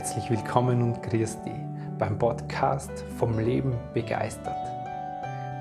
[0.00, 1.52] Herzlich willkommen und grüß dich
[1.98, 4.56] beim Podcast vom Leben begeistert.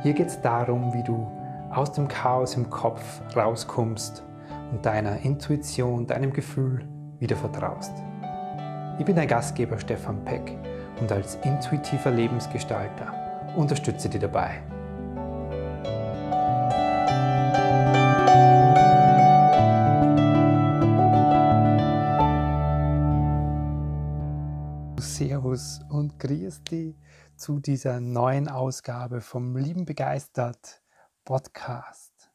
[0.02, 1.30] Hier geht es darum, wie du
[1.72, 4.24] aus dem Chaos im Kopf rauskommst
[4.72, 6.88] und deiner Intuition, deinem Gefühl
[7.20, 7.92] wieder vertraust.
[8.98, 10.58] Ich bin dein Gastgeber Stefan Peck
[11.02, 13.14] und als intuitiver Lebensgestalter
[13.58, 14.52] unterstütze dich dabei
[25.50, 26.96] Servus und grüß dich
[27.36, 30.84] zu dieser neuen Ausgabe vom Lieben Begeistert
[31.26, 32.32] Podcast.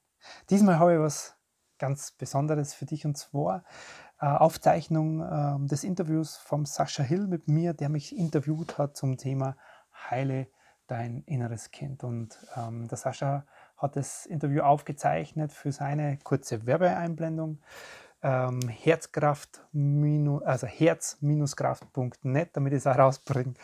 [0.51, 1.37] Diesmal habe ich was
[1.79, 3.63] ganz Besonderes für dich und zwar
[4.21, 9.17] äh, Aufzeichnung äh, des Interviews vom Sascha Hill mit mir, der mich interviewt hat zum
[9.17, 9.57] Thema
[10.11, 10.49] Heile
[10.89, 12.03] dein inneres Kind.
[12.03, 17.61] Und ähm, der Sascha hat das Interview aufgezeichnet für seine kurze Werbeeinblendung
[18.25, 19.61] ähm, Herzkraft,
[20.45, 23.55] also herz-kraft.net, damit ich es auch rausbringe.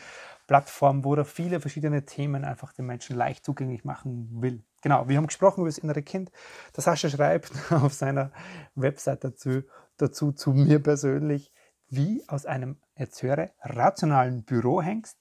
[0.46, 4.62] Plattform, wo er viele verschiedene Themen einfach den Menschen leicht zugänglich machen will.
[4.82, 6.30] Genau, wir haben gesprochen über das innere Kind.
[6.76, 8.32] Der Sascha schreibt auf seiner
[8.74, 9.62] Website dazu,
[9.96, 11.52] dazu zu mir persönlich,
[11.88, 15.19] wie aus einem, jetzt höre, rationalen Bürohengst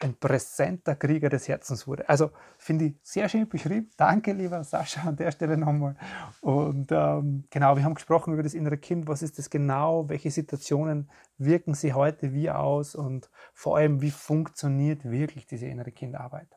[0.00, 2.08] ein präsenter Krieger des Herzens wurde.
[2.08, 3.90] Also finde ich sehr schön beschrieben.
[3.96, 5.96] Danke, lieber Sascha, an der Stelle nochmal.
[6.40, 9.06] Und ähm, genau, wir haben gesprochen über das innere Kind.
[9.08, 10.08] Was ist das genau?
[10.08, 12.94] Welche Situationen wirken sie heute wie aus?
[12.94, 16.48] Und vor allem, wie funktioniert wirklich diese innere Kindarbeit?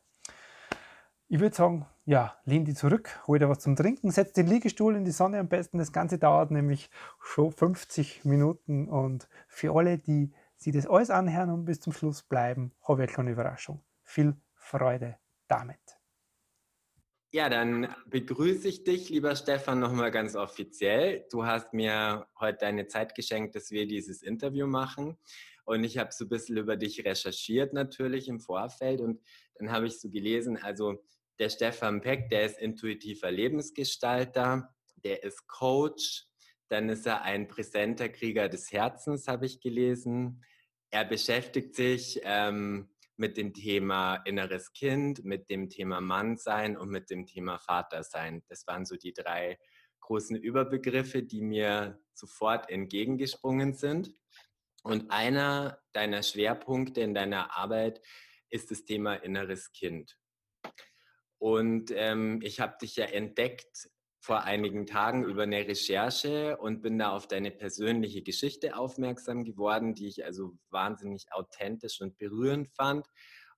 [1.28, 4.94] Ich würde sagen, ja, lehn die zurück, hol dir was zum Trinken, setz den Liegestuhl
[4.94, 5.78] in die Sonne am besten.
[5.78, 8.88] Das Ganze dauert nämlich schon 50 Minuten.
[8.88, 10.32] Und für alle, die
[10.64, 13.84] Sie das alles anhören und bis zum Schluss bleiben, habe ich eine Überraschung.
[14.02, 15.78] Viel Freude damit.
[17.32, 21.26] Ja, dann begrüße ich dich, lieber Stefan, nochmal ganz offiziell.
[21.30, 25.18] Du hast mir heute deine Zeit geschenkt, dass wir dieses Interview machen.
[25.66, 29.02] Und ich habe so ein bisschen über dich recherchiert natürlich im Vorfeld.
[29.02, 29.20] Und
[29.56, 31.04] dann habe ich so gelesen, also
[31.38, 36.26] der Stefan Peck, der ist intuitiver Lebensgestalter, der ist Coach,
[36.68, 40.42] dann ist er ein präsenter Krieger des Herzens, habe ich gelesen.
[40.94, 47.10] Er beschäftigt sich ähm, mit dem Thema inneres Kind, mit dem Thema Mannsein und mit
[47.10, 48.44] dem Thema Vatersein.
[48.46, 49.58] Das waren so die drei
[49.98, 54.14] großen Überbegriffe, die mir sofort entgegengesprungen sind.
[54.84, 58.00] Und einer deiner Schwerpunkte in deiner Arbeit
[58.48, 60.16] ist das Thema inneres Kind.
[61.38, 63.90] Und ähm, ich habe dich ja entdeckt
[64.24, 69.94] vor einigen Tagen über eine Recherche und bin da auf deine persönliche Geschichte aufmerksam geworden,
[69.94, 73.06] die ich also wahnsinnig authentisch und berührend fand.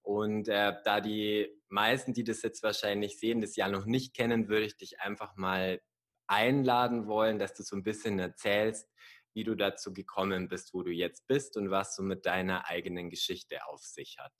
[0.02, 4.48] Und äh, da die meisten, die das jetzt wahrscheinlich sehen, das ja noch nicht kennen,
[4.48, 5.80] würde ich dich einfach mal
[6.26, 8.88] einladen wollen, dass du so ein bisschen erzählst,
[9.34, 13.08] wie du dazu gekommen bist, wo du jetzt bist und was so mit deiner eigenen
[13.08, 14.34] Geschichte auf sich hat.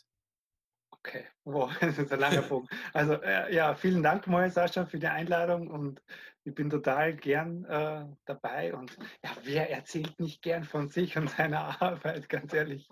[1.07, 2.73] Okay, wow, das ist ein langer Punkt.
[2.93, 6.03] Also äh, ja, vielen Dank mal, Sascha, für die Einladung und
[6.43, 11.31] ich bin total gern äh, dabei und ja, wer erzählt nicht gern von sich und
[11.31, 12.89] seiner Arbeit, ganz ehrlich.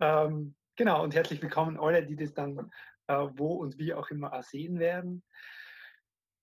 [0.00, 2.70] Ähm, genau, und herzlich willkommen alle, die das dann
[3.06, 5.22] äh, wo und wie auch immer sehen werden.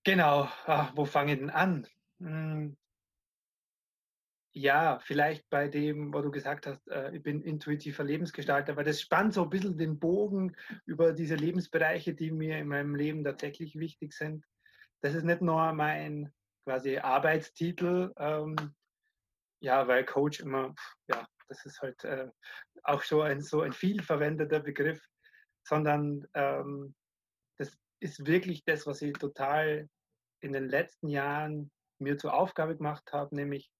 [0.05, 1.85] Genau, ah, wo fange ich denn an?
[2.19, 2.77] Hm,
[4.55, 9.01] ja, vielleicht bei dem, wo du gesagt hast, äh, ich bin intuitiver Lebensgestalter, weil das
[9.01, 10.55] spannt so ein bisschen den Bogen
[10.85, 14.45] über diese Lebensbereiche, die mir in meinem Leben tatsächlich wichtig sind.
[15.01, 16.31] Das ist nicht nur mein
[16.65, 18.55] quasi Arbeitstitel, ähm,
[19.59, 20.75] ja, weil Coach immer,
[21.07, 22.29] ja, das ist halt äh,
[22.83, 25.01] auch so ein, so ein viel verwendeter Begriff,
[25.67, 26.93] sondern ähm,
[27.57, 29.89] das ist wirklich das, was ich total
[30.41, 33.71] in den letzten Jahren mir zur Aufgabe gemacht habe, nämlich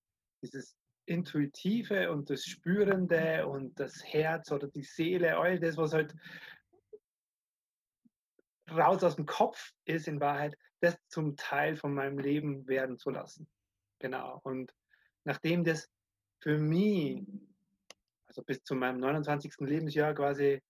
[0.44, 6.14] dieses Intuitive und das Spürende und das Herz oder die Seele, all das, was halt
[8.70, 13.10] raus aus dem Kopf ist in Wahrheit, das zum Teil von meinem Leben werden zu
[13.10, 13.48] lassen.
[14.00, 14.40] Genau.
[14.44, 14.74] Und
[15.24, 15.90] nachdem das
[16.42, 17.24] für mich,
[18.28, 19.56] also bis zu meinem 29.
[19.60, 20.62] Lebensjahr quasi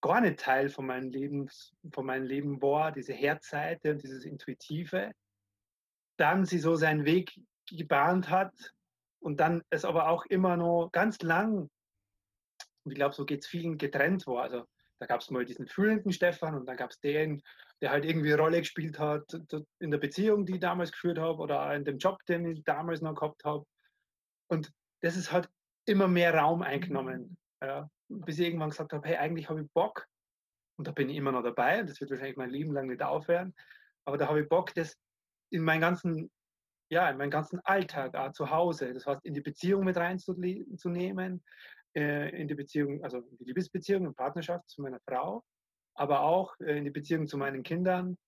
[0.00, 5.12] gar nicht Teil von meinem, Lebens, von meinem Leben war, diese Herzseite und dieses Intuitive,
[6.16, 8.52] dann sie so seinen Weg gebahnt hat
[9.22, 11.70] und dann es aber auch immer noch ganz lang,
[12.84, 14.42] und ich glaube, so geht es vielen getrennt war.
[14.42, 14.64] Also
[14.98, 17.42] da gab es mal diesen fühlenden Stefan und dann gab es den,
[17.80, 19.24] der halt irgendwie Rolle gespielt hat
[19.78, 23.00] in der Beziehung, die ich damals geführt habe oder in dem Job, den ich damals
[23.00, 23.64] noch gehabt habe.
[24.48, 25.48] Und das ist halt
[25.86, 27.36] immer mehr Raum eingenommen.
[27.62, 30.08] Ja, bis ich irgendwann gesagt habe, hey, eigentlich habe ich Bock,
[30.76, 33.02] und da bin ich immer noch dabei, und das wird wahrscheinlich mein Leben lang nicht
[33.02, 33.54] aufhören,
[34.04, 34.98] aber da habe ich Bock, das
[35.50, 36.32] in meinen ganzen
[36.92, 41.42] ja, in meinen ganzen Alltag, auch zu Hause, das heißt, in die Beziehung mit reinzunehmen,
[41.96, 45.42] äh, in die Beziehung, also in die Liebesbeziehung und Partnerschaft zu meiner Frau,
[45.94, 48.18] aber auch äh, in die Beziehung zu meinen Kindern.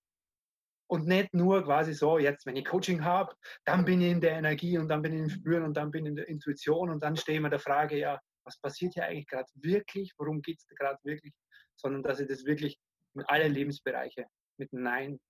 [0.86, 3.34] Und nicht nur quasi so, jetzt, wenn ich Coaching habe,
[3.66, 6.06] dann bin ich in der Energie und dann bin ich im Spüren und dann bin
[6.06, 9.04] ich in der Intuition und dann stehe ich mir der Frage, ja, was passiert hier
[9.04, 11.34] eigentlich gerade wirklich, worum geht es gerade wirklich,
[11.76, 12.78] sondern dass ich das wirklich
[13.14, 14.24] in alle Lebensbereiche
[14.56, 15.20] mit Nein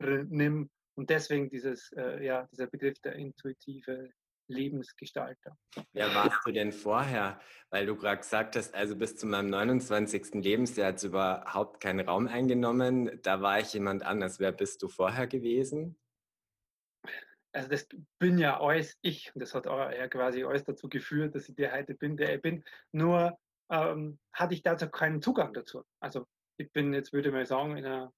[0.00, 4.10] nimm und deswegen dieses, äh, ja, dieser Begriff der intuitive
[4.48, 5.56] Lebensgestalter.
[5.92, 7.40] Wer warst du denn vorher?
[7.70, 10.34] Weil du gerade gesagt hast, also bis zu meinem 29.
[10.34, 13.20] Lebensjahr hat es überhaupt keinen Raum eingenommen.
[13.22, 14.40] Da war ich jemand anders.
[14.40, 15.96] Wer bist du vorher gewesen?
[17.52, 17.86] Also das
[18.18, 21.54] bin ja alles ich und das hat auch ja quasi alles dazu geführt, dass ich
[21.54, 22.64] der heute bin, der ich bin.
[22.92, 23.38] Nur
[23.70, 25.84] ähm, hatte ich dazu keinen Zugang dazu.
[26.00, 26.26] Also
[26.56, 28.12] ich bin jetzt, würde ich mal sagen, in einer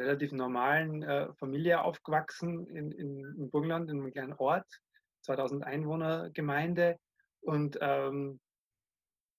[0.00, 4.66] relativ normalen äh, Familie aufgewachsen in, in, in Burgenland, in einem kleinen Ort
[5.22, 6.98] 2000 Einwohner Gemeinde
[7.40, 8.40] und ähm,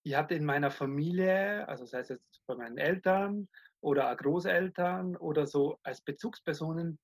[0.04, 3.48] ich hatte in meiner Familie, also sei es jetzt bei meinen Eltern
[3.82, 6.98] oder Großeltern oder so als Bezugspersonen,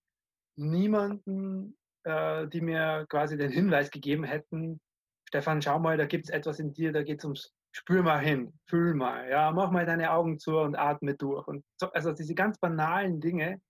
[0.56, 4.80] niemanden, äh, die mir quasi den Hinweis gegeben hätten,
[5.27, 8.19] Stefan, schau mal, da gibt es etwas in dir, da geht es ums Spür mal
[8.19, 11.47] hin, fühl mal, ja, mach mal deine Augen zu und atme durch.
[11.47, 13.62] Und so, also diese ganz banalen Dinge,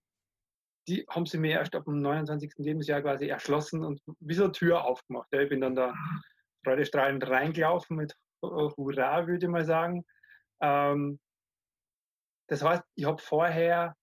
[0.88, 2.54] die haben sie mir erst ab dem 29.
[2.56, 5.28] Lebensjahr quasi erschlossen und wie so eine Tür aufgemacht.
[5.34, 5.94] ich bin dann da
[6.64, 10.06] freudestrahlend reingelaufen mit Hurra, würde ich mal sagen.
[10.62, 11.20] Ähm,
[12.48, 13.94] das heißt, ich habe vorher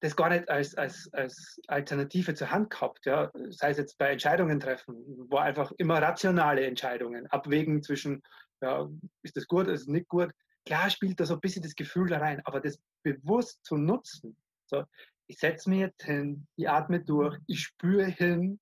[0.00, 3.04] das gar nicht als, als, als Alternative zur Hand gehabt.
[3.06, 3.30] Ja?
[3.50, 4.96] Sei es jetzt bei Entscheidungen treffen,
[5.28, 8.22] wo einfach immer rationale Entscheidungen, abwägen zwischen,
[8.62, 8.88] ja,
[9.22, 10.30] ist das gut, ist das nicht gut.
[10.64, 14.36] Klar spielt da so ein bisschen das Gefühl da rein, aber das bewusst zu nutzen,
[14.66, 14.84] so,
[15.26, 18.58] ich setze mich jetzt hin, ich atme durch, ich spüre hin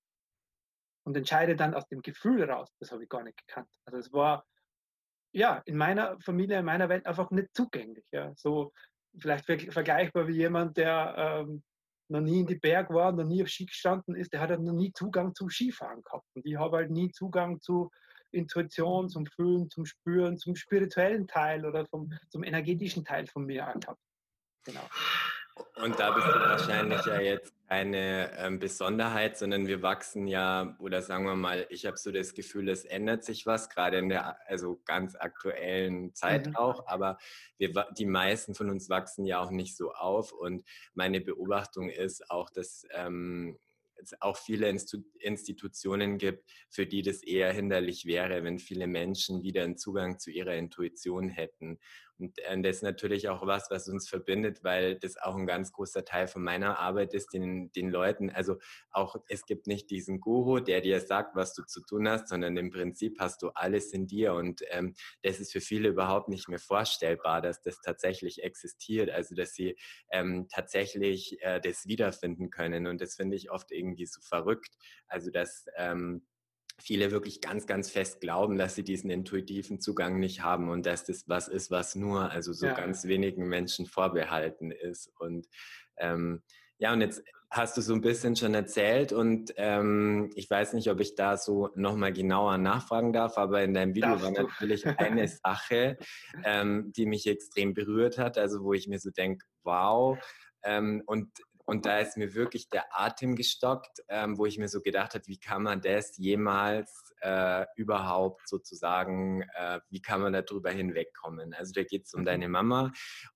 [1.04, 2.74] und entscheide dann aus dem Gefühl raus.
[2.78, 3.70] Das habe ich gar nicht gekannt.
[3.86, 4.44] Also es war
[5.32, 8.04] ja in meiner Familie, in meiner Welt einfach nicht zugänglich.
[8.12, 8.32] Ja.
[8.36, 8.72] So
[9.20, 11.62] vielleicht vergleichbar wie jemand, der ähm,
[12.08, 14.60] noch nie in die Berg war, noch nie auf Ski gestanden ist, der hat halt
[14.60, 16.26] noch nie Zugang zum Skifahren gehabt.
[16.34, 17.90] Und ich habe halt nie Zugang zu
[18.30, 23.64] Intuition, zum Fühlen, zum Spüren, zum spirituellen Teil oder vom, zum energetischen Teil von mir
[23.80, 24.00] gehabt.
[24.64, 24.86] Genau.
[25.82, 31.02] Und da bist du wahrscheinlich ja jetzt keine ähm, Besonderheit, sondern wir wachsen ja, oder
[31.02, 34.38] sagen wir mal, ich habe so das Gefühl, es ändert sich was, gerade in der
[34.48, 36.56] also ganz aktuellen Zeit mhm.
[36.56, 37.18] auch, aber
[37.58, 40.32] wir, die meisten von uns wachsen ja auch nicht so auf.
[40.32, 40.64] Und
[40.94, 43.58] meine Beobachtung ist auch, dass ähm,
[44.02, 44.68] es auch viele
[45.18, 50.30] Institutionen gibt, für die das eher hinderlich wäre, wenn viele Menschen wieder einen Zugang zu
[50.30, 51.78] ihrer Intuition hätten.
[52.18, 55.72] Und äh, das ist natürlich auch was, was uns verbindet, weil das auch ein ganz
[55.72, 58.56] großer Teil von meiner Arbeit ist, den, den Leuten, also
[58.90, 62.56] auch es gibt nicht diesen Guru, der dir sagt, was du zu tun hast, sondern
[62.56, 64.34] im Prinzip hast du alles in dir.
[64.34, 69.34] Und ähm, das ist für viele überhaupt nicht mehr vorstellbar, dass das tatsächlich existiert, also
[69.34, 69.76] dass sie
[70.10, 72.86] ähm, tatsächlich äh, das wiederfinden können.
[72.86, 74.76] Und das finde ich oft irgendwie so verrückt,
[75.06, 76.26] also dass ähm,
[76.80, 81.04] viele wirklich ganz, ganz fest glauben, dass sie diesen intuitiven Zugang nicht haben und dass
[81.04, 82.74] das was ist, was nur also so ja.
[82.74, 85.12] ganz wenigen Menschen vorbehalten ist.
[85.18, 85.46] Und
[85.98, 86.42] ähm,
[86.78, 90.90] ja, und jetzt hast du so ein bisschen schon erzählt und ähm, ich weiß nicht,
[90.90, 94.86] ob ich da so nochmal genauer nachfragen darf, aber in deinem Video Darfst war natürlich
[94.98, 95.96] eine Sache,
[96.44, 100.18] ähm, die mich extrem berührt hat, also wo ich mir so denke, wow,
[100.62, 101.30] ähm, und
[101.68, 105.26] und da ist mir wirklich der Atem gestockt, ähm, wo ich mir so gedacht habe,
[105.26, 111.52] wie kann man das jemals äh, überhaupt sozusagen, äh, wie kann man darüber hinwegkommen?
[111.52, 112.24] Also da geht es um mhm.
[112.24, 112.90] deine Mama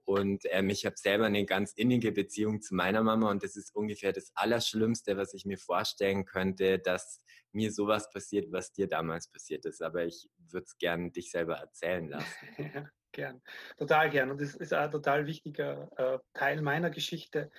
[0.05, 3.77] und ähm, ich habe selber eine ganz innige Beziehung zu meiner Mama und das ist
[3.77, 7.21] ungefähr das Allerschlimmste, was ich mir vorstellen könnte, dass
[7.53, 9.83] mir sowas passiert, was dir damals passiert ist.
[9.83, 12.27] Aber ich würde es gerne dich selber erzählen lassen.
[13.15, 13.43] Gern,
[13.77, 14.31] total gern.
[14.31, 17.51] Und das ist ein total wichtiger äh, Teil meiner Geschichte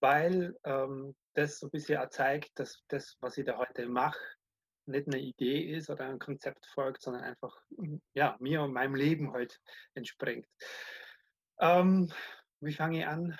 [0.00, 4.20] weil ähm, das so ein bisschen zeigt, dass das, was ich da heute mache,
[4.86, 7.60] nicht eine Idee ist oder ein Konzept folgt, sondern einfach
[8.14, 9.60] ja, mir und meinem Leben halt
[9.94, 10.46] entspringt.
[11.58, 12.12] Ähm,
[12.60, 13.36] wie fange ich an?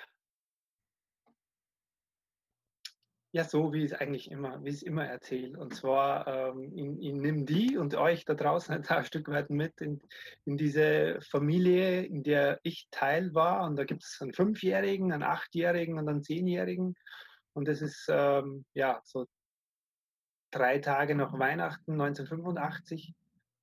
[3.33, 5.59] Ja, so wie es eigentlich immer, wie es immer erzähle.
[5.59, 9.81] Und zwar, ähm, ich, ich nehme die und euch da draußen ein Stück weit mit
[9.81, 10.01] in,
[10.45, 13.65] in diese Familie, in der ich Teil war.
[13.65, 16.95] Und da gibt es einen Fünfjährigen, einen Achtjährigen und einen Zehnjährigen.
[17.53, 19.25] Und das ist ähm, ja so
[20.51, 23.13] drei Tage nach Weihnachten 1985.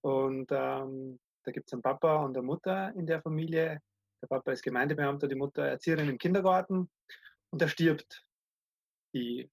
[0.03, 3.81] Und ähm, da gibt es einen Papa und eine Mutter in der Familie.
[4.21, 6.91] Der Papa ist Gemeindebeamter, die Mutter Erzieherin im Kindergarten.
[7.51, 8.27] Und da stirbt
[9.15, 9.51] die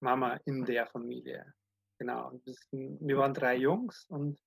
[0.00, 1.54] Mama in der Familie.
[1.98, 2.32] Genau.
[2.72, 4.40] wir waren drei Jungs und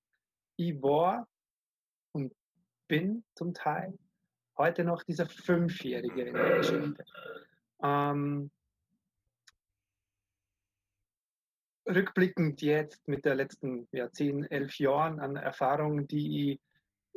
[0.58, 1.28] ich war
[2.12, 2.34] und
[2.88, 3.98] bin zum Teil
[4.58, 7.06] heute noch dieser Fünfjährige in der Geschichte.
[7.84, 8.52] Ähm,
[11.88, 16.62] rückblickend jetzt mit der letzten ja, zehn, elf Jahren an Erfahrungen, die ich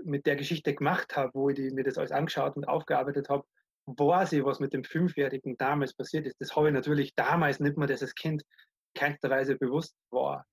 [0.04, 3.46] mit der Geschichte gemacht habe, wo ich die, mir das alles angeschaut und aufgearbeitet habe,
[3.86, 6.40] weiß ich, was mit dem Fünfjährigen damals passiert ist.
[6.40, 8.42] Das habe ich natürlich damals nicht mehr, dass das Kind
[8.94, 10.44] keinster Weise bewusst war.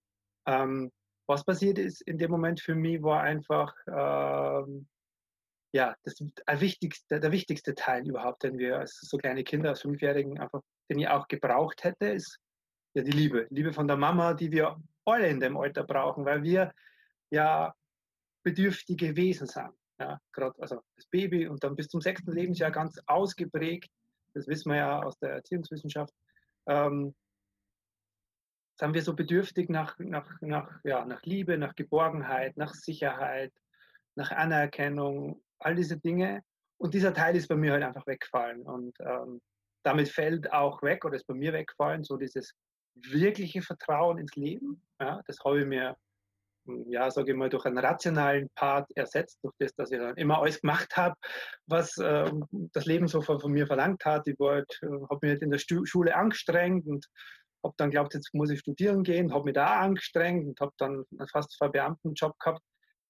[0.45, 0.91] Ähm,
[1.27, 4.87] was passiert ist in dem Moment für mich, war einfach ähm,
[5.73, 9.81] ja, das der wichtigste, der wichtigste Teil überhaupt, den wir als so kleine Kinder, als
[9.81, 12.39] Fünfjährigen einfach, den ich auch gebraucht hätte, ist
[12.93, 13.47] ja die Liebe.
[13.49, 16.73] Liebe von der Mama, die wir alle in dem Alter brauchen, weil wir
[17.31, 17.73] ja
[18.43, 19.71] bedürftige Wesen sind.
[20.03, 23.89] Ja, gerade also das Baby und dann bis zum sechsten Lebensjahr ganz ausgeprägt,
[24.33, 26.13] das wissen wir ja aus der Erziehungswissenschaft,
[26.67, 27.15] ähm,
[28.77, 33.53] sind wir so bedürftig nach, nach, nach, ja, nach Liebe, nach Geborgenheit, nach Sicherheit,
[34.15, 36.43] nach Anerkennung, all diese Dinge.
[36.77, 38.63] Und dieser Teil ist bei mir halt einfach weggefallen.
[38.63, 39.39] Und ähm,
[39.83, 42.53] damit fällt auch weg, oder ist bei mir weggefallen, so dieses
[42.95, 44.81] wirkliche Vertrauen ins Leben.
[44.99, 45.95] Ja, das habe ich mir,
[46.87, 50.41] ja, sage ich mal, durch einen rationalen Part ersetzt, durch das, dass ich dann immer
[50.41, 51.15] alles gemacht habe,
[51.67, 52.31] was äh,
[52.73, 54.27] das Leben so von, von, mir verlangt hat.
[54.27, 57.05] Ich halt, äh, habe mich halt in der Stu Schule angestrengt und
[57.63, 61.05] habe dann glaubt, jetzt muss ich studieren gehen, habe mich da angestrengt und habe dann
[61.31, 62.61] fast einen Verbeamtenjob gehabt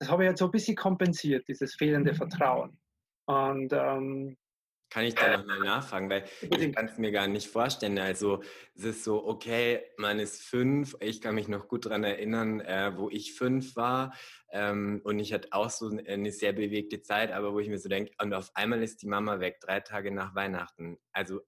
[0.03, 2.17] das habe ich jetzt so ein bisschen kompensiert, dieses fehlende mhm.
[2.17, 2.77] Vertrauen.
[3.25, 4.35] Und ähm,
[4.93, 7.97] kann ich da nochmal nachfragen, weil ich kann es mir gar nicht vorstellen.
[7.97, 8.43] Also
[8.75, 10.95] es ist so, okay, man ist fünf.
[10.99, 14.13] Ich kann mich noch gut daran erinnern, äh, wo ich fünf war.
[14.51, 17.89] Ähm, und ich hatte auch so eine sehr bewegte Zeit, aber wo ich mir so
[17.89, 20.99] denke, und auf einmal ist die Mama weg, drei Tage nach Weihnachten.
[21.11, 21.41] Also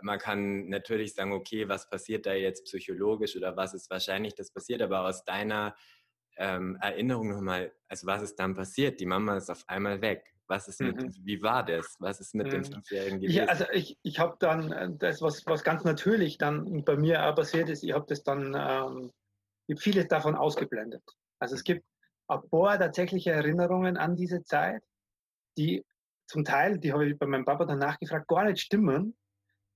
[0.00, 4.50] man kann natürlich sagen, okay, was passiert da jetzt psychologisch oder was ist wahrscheinlich das
[4.50, 5.76] passiert, aber aus deiner
[6.38, 9.00] ähm, Erinnerung nochmal, also was ist dann passiert?
[9.00, 10.24] Die Mama ist auf einmal weg.
[10.52, 11.14] Was ist mit, mhm.
[11.24, 11.96] wie war das?
[11.98, 12.50] Was ist mit mhm.
[12.50, 13.38] dem Fünfjährigen gewesen?
[13.38, 17.24] Ja, also ich, ich habe dann, äh, das, was, was ganz natürlich dann bei mir
[17.24, 19.10] auch passiert ist, ich habe das dann, ähm,
[19.66, 21.02] ich vieles davon ausgeblendet.
[21.38, 21.86] Also es gibt
[22.28, 24.82] ein paar tatsächliche Erinnerungen an diese Zeit,
[25.56, 25.86] die
[26.26, 29.16] zum Teil, die habe ich bei meinem Papa dann nachgefragt, gar nicht stimmen.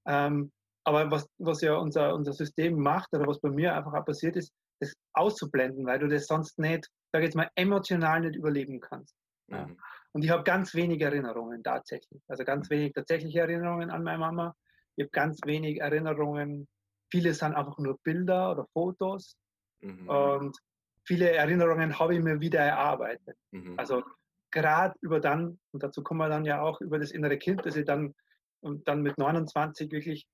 [0.06, 0.52] Ähm,
[0.84, 4.36] aber was, was ja unser, unser System macht oder was bei mir einfach auch passiert
[4.36, 9.16] ist, das auszublenden, weil du das sonst nicht, sag jetzt mal, emotional nicht überleben kannst.
[9.48, 9.70] Ja.
[10.16, 12.22] Und ich habe ganz wenig Erinnerungen tatsächlich.
[12.26, 14.56] Also ganz wenig tatsächliche Erinnerungen an meine Mama.
[14.96, 16.66] Ich habe ganz wenig Erinnerungen.
[17.10, 19.36] Viele sind einfach nur Bilder oder Fotos.
[19.82, 20.08] Mhm.
[20.08, 20.56] Und
[21.04, 23.36] viele Erinnerungen habe ich mir wieder erarbeitet.
[23.50, 23.74] Mhm.
[23.76, 24.04] Also
[24.50, 27.76] gerade über dann, und dazu kommen wir dann ja auch über das innere Kind, das
[27.76, 28.14] ich dann,
[28.60, 30.26] und dann mit 29 wirklich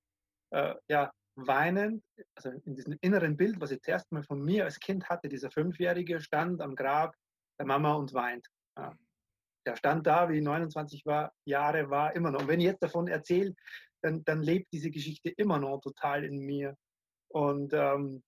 [0.51, 2.01] äh, ja, weinend,
[2.35, 5.51] also in diesem inneren Bild, was ich zuerst mal von mir als Kind hatte, dieser
[5.51, 7.13] Fünfjährige stand am Grab
[7.59, 8.47] der Mama und weint.
[8.77, 8.95] Ja.
[9.65, 12.41] Der stand da, wie ich 29 war, Jahre war, immer noch.
[12.41, 13.55] Und wenn ich jetzt davon erzähle,
[14.01, 16.75] dann, dann lebt diese Geschichte immer noch total in mir.
[17.29, 18.23] Und ähm,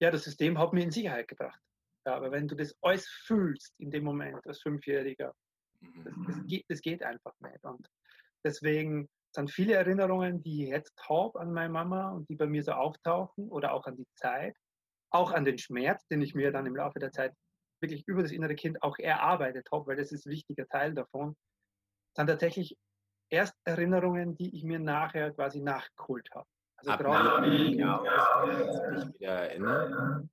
[0.00, 1.60] ja, das System hat mich in Sicherheit gebracht.
[2.06, 5.34] Ja, aber wenn du das alles fühlst in dem Moment als Fünfjähriger,
[6.04, 7.62] das, das, geht, das geht einfach nicht.
[7.64, 7.88] Und
[8.44, 12.62] deswegen sind viele Erinnerungen, die ich jetzt habe an meine Mama und die bei mir
[12.62, 14.56] so auftauchen oder auch an die Zeit,
[15.10, 17.34] auch an den Schmerz, den ich mir dann im Laufe der Zeit
[17.80, 21.36] wirklich über das innere Kind auch erarbeitet habe, weil das ist ein wichtiger Teil davon,
[22.16, 22.76] sind tatsächlich
[23.30, 26.46] erst Erinnerungen, die ich mir nachher quasi nachgeholt habe.
[26.76, 27.98] Also Ab gerade ja,
[28.94, 30.30] dich wieder erinnern.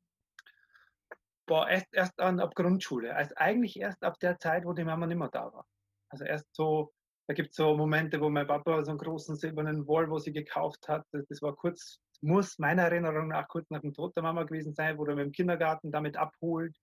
[1.48, 3.16] Boah, erst, erst an, ab Grundschule.
[3.16, 5.68] Also eigentlich erst ab der Zeit, wo die Mama nicht mehr da war.
[6.10, 6.94] Also erst so
[7.28, 10.88] da gibt es so Momente, wo mein Papa so einen großen silbernen Volvo sie gekauft
[10.88, 11.06] hat.
[11.12, 14.98] Das war kurz, muss meiner Erinnerung nach kurz nach dem Tod der Mama gewesen sein,
[14.98, 16.76] wo er mit dem Kindergarten damit abholt.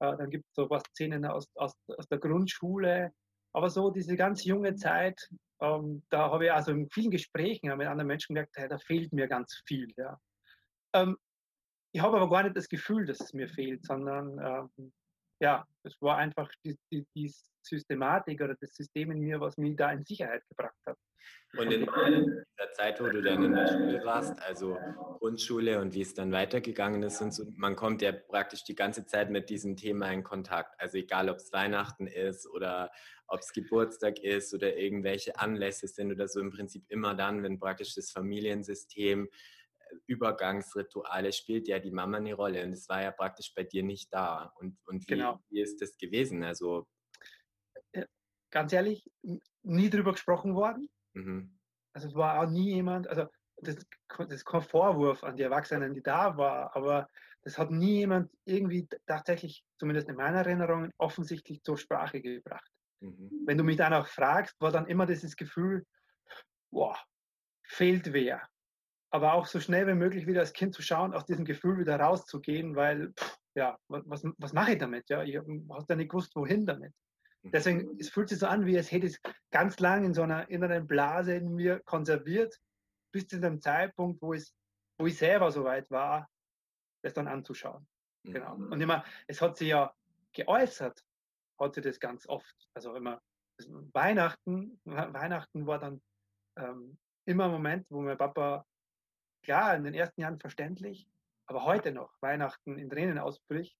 [0.00, 3.12] Äh, dann gibt es so was Szenen aus, aus, aus der Grundschule.
[3.52, 5.28] Aber so diese ganz junge Zeit,
[5.60, 9.12] ähm, da habe ich also in vielen Gesprächen mit anderen Menschen gemerkt, hey, da fehlt
[9.12, 9.88] mir ganz viel.
[9.96, 10.18] Ja.
[10.94, 11.16] Ähm,
[11.92, 14.38] ich habe aber gar nicht das Gefühl, dass es mir fehlt, sondern
[14.78, 14.92] ähm,
[15.40, 17.32] ja, es war einfach die, die, die,
[17.62, 20.96] Systematik oder das System in mir, was mich da in Sicherheit gebracht hat.
[21.58, 24.78] Und in dieser Zeit, wo du dann in der Schule warst, also
[25.18, 29.04] Grundschule und wie es dann weitergegangen ist und so, man kommt ja praktisch die ganze
[29.04, 30.80] Zeit mit diesem Thema in Kontakt.
[30.80, 32.90] Also egal, ob es Weihnachten ist oder
[33.26, 37.58] ob es Geburtstag ist oder irgendwelche Anlässe sind oder so, im Prinzip immer dann, wenn
[37.58, 39.28] praktisch das Familiensystem
[40.06, 44.12] Übergangsrituale spielt ja die Mama eine Rolle und es war ja praktisch bei dir nicht
[44.12, 44.52] da.
[44.56, 45.40] Und, und wie, genau.
[45.48, 46.42] wie ist das gewesen?
[46.42, 46.86] Also
[47.92, 48.06] äh,
[48.50, 49.08] ganz ehrlich,
[49.62, 50.88] nie drüber gesprochen worden.
[51.14, 51.58] Mhm.
[51.92, 53.76] Also es war auch nie jemand, also das,
[54.18, 57.08] das ist kein Vorwurf an die Erwachsenen, die da war, aber
[57.42, 62.70] das hat nie jemand irgendwie tatsächlich, zumindest in meiner Erinnerung, offensichtlich zur Sprache gebracht.
[63.00, 63.44] Mhm.
[63.46, 65.86] Wenn du mich dann auch fragst, war dann immer dieses Gefühl,
[66.70, 66.98] boah,
[67.66, 68.48] fehlt wer.
[69.10, 71.98] Aber auch so schnell wie möglich wieder als Kind zu schauen, aus diesem Gefühl wieder
[71.98, 75.08] rauszugehen, weil, pff, ja, was, was mache ich damit?
[75.08, 76.94] Ja, ich habe ja nicht gewusst, wohin damit.
[77.42, 77.50] Mhm.
[77.50, 80.48] Deswegen, es fühlt sich so an, wie es hätte es ganz lang in so einer
[80.48, 82.56] inneren Blase in mir konserviert,
[83.12, 84.54] bis zu dem Zeitpunkt, wo, es,
[84.98, 86.28] wo ich selber so weit war,
[87.02, 87.86] das dann anzuschauen.
[88.24, 88.32] Mhm.
[88.32, 88.54] Genau.
[88.54, 89.92] Und immer, es hat sich ja
[90.32, 91.02] geäußert,
[91.58, 92.54] hat sich das ganz oft.
[92.74, 93.20] Also immer
[93.92, 96.00] Weihnachten, Weihnachten war dann
[96.56, 98.64] ähm, immer ein Moment, wo mein Papa,
[99.42, 101.08] klar, in den ersten Jahren verständlich,
[101.46, 103.76] aber heute noch Weihnachten in Tränen ausbricht,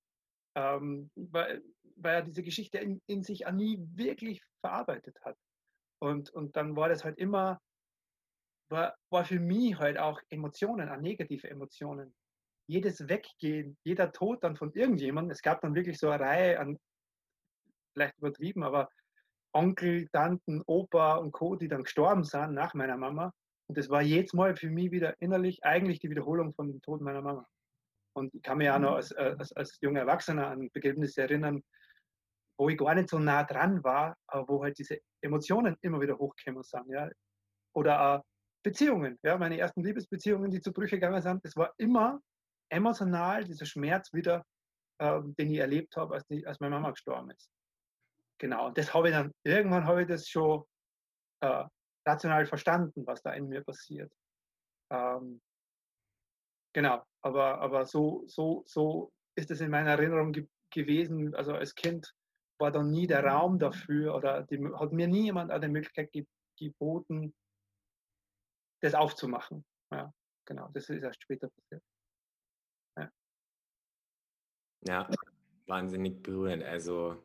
[0.56, 1.62] ähm, weil,
[1.96, 5.36] weil er diese Geschichte in, in sich nie wirklich verarbeitet hat.
[6.02, 7.60] Und, und dann war das halt immer,
[8.70, 12.14] war, war für mich halt auch Emotionen, auch negative Emotionen.
[12.66, 16.78] Jedes Weggehen, jeder Tod dann von irgendjemandem, es gab dann wirklich so eine Reihe an,
[17.92, 18.88] vielleicht übertrieben, aber
[19.52, 23.32] Onkel, Tanten, Opa und Co., die dann gestorben sind nach meiner Mama.
[23.70, 27.00] Und das war jedes Mal für mich wieder innerlich eigentlich die Wiederholung von dem Tod
[27.02, 27.46] meiner Mama.
[28.16, 31.62] Und ich kann mich auch noch als, äh, als, als junger Erwachsener an Begräbnisse erinnern,
[32.58, 36.18] wo ich gar nicht so nah dran war, aber wo halt diese Emotionen immer wieder
[36.18, 36.90] hochgekommen sind.
[36.90, 37.08] Ja?
[37.72, 38.24] Oder auch
[38.64, 39.38] Beziehungen, ja?
[39.38, 42.18] meine ersten Liebesbeziehungen, die zu Brüche gegangen sind, das war immer
[42.70, 44.44] emotional dieser Schmerz wieder,
[44.98, 47.48] äh, den ich erlebt habe, als, die, als meine Mama gestorben ist.
[48.38, 50.64] Genau, und das habe ich dann, irgendwann habe ich das schon
[51.44, 51.66] äh,
[52.06, 54.12] rational verstanden, was da in mir passiert.
[54.90, 55.40] Ähm,
[56.72, 61.34] genau, aber, aber so, so, so ist es in meiner Erinnerung ge gewesen.
[61.34, 62.14] Also als Kind
[62.58, 66.26] war da nie der Raum dafür oder die, hat mir nie jemand eine Möglichkeit ge
[66.56, 67.34] geboten,
[68.82, 69.64] das aufzumachen.
[69.90, 70.12] Ja,
[70.44, 71.82] genau, das ist erst später passiert.
[72.98, 73.10] Ja,
[74.82, 75.10] ja
[75.66, 76.62] wahnsinnig berührend.
[76.62, 77.22] Also,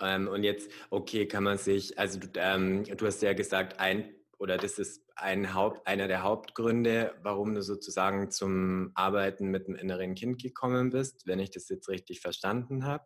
[0.00, 4.14] ähm, und jetzt, okay, kann man sich, also du, ähm, du hast ja gesagt, ein
[4.38, 9.74] oder das ist ein Haupt, einer der Hauptgründe, warum du sozusagen zum Arbeiten mit dem
[9.74, 13.04] inneren Kind gekommen bist, wenn ich das jetzt richtig verstanden habe.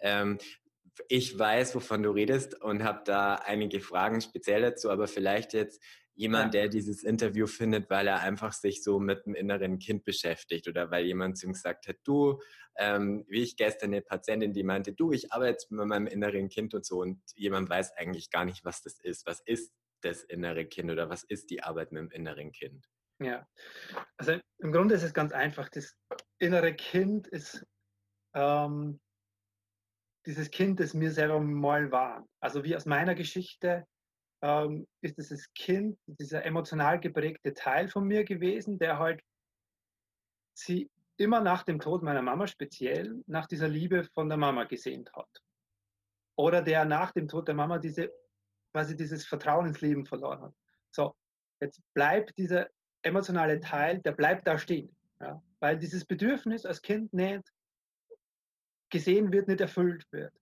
[0.00, 0.38] Ähm,
[1.08, 5.82] ich weiß, wovon du redest und habe da einige Fragen speziell dazu, aber vielleicht jetzt
[6.14, 6.62] jemand, ja.
[6.62, 10.90] der dieses Interview findet, weil er einfach sich so mit dem inneren Kind beschäftigt oder
[10.90, 12.40] weil jemand zu ihm gesagt hat, du,
[12.76, 16.74] ähm, wie ich gestern eine Patientin, die meinte, du, ich arbeite mit meinem inneren Kind
[16.74, 19.26] und so und jemand weiß eigentlich gar nicht, was das ist.
[19.26, 19.72] Was ist
[20.02, 22.86] das innere Kind oder was ist die Arbeit mit dem inneren Kind?
[23.20, 23.46] Ja,
[24.16, 25.68] also im Grunde ist es ganz einfach.
[25.68, 25.96] Das
[26.38, 27.64] innere Kind ist
[28.34, 29.00] ähm,
[30.26, 32.26] dieses Kind, das mir selber mal war.
[32.40, 33.86] Also wie aus meiner Geschichte
[34.44, 39.22] ähm, ist es das Kind, dieser emotional geprägte Teil von mir gewesen, der halt
[40.52, 45.10] sie immer nach dem Tod meiner Mama speziell nach dieser Liebe von der Mama gesehnt
[45.14, 45.42] hat.
[46.36, 48.12] Oder der nach dem Tod der Mama diese
[48.72, 50.54] quasi dieses Vertrauen ins Leben verloren hat.
[50.90, 51.14] So,
[51.60, 52.68] jetzt bleibt dieser
[53.02, 54.94] emotionale Teil, der bleibt da stehen.
[55.20, 55.42] Ja?
[55.60, 57.50] Weil dieses Bedürfnis als Kind nicht
[58.90, 60.34] gesehen wird, nicht erfüllt wird.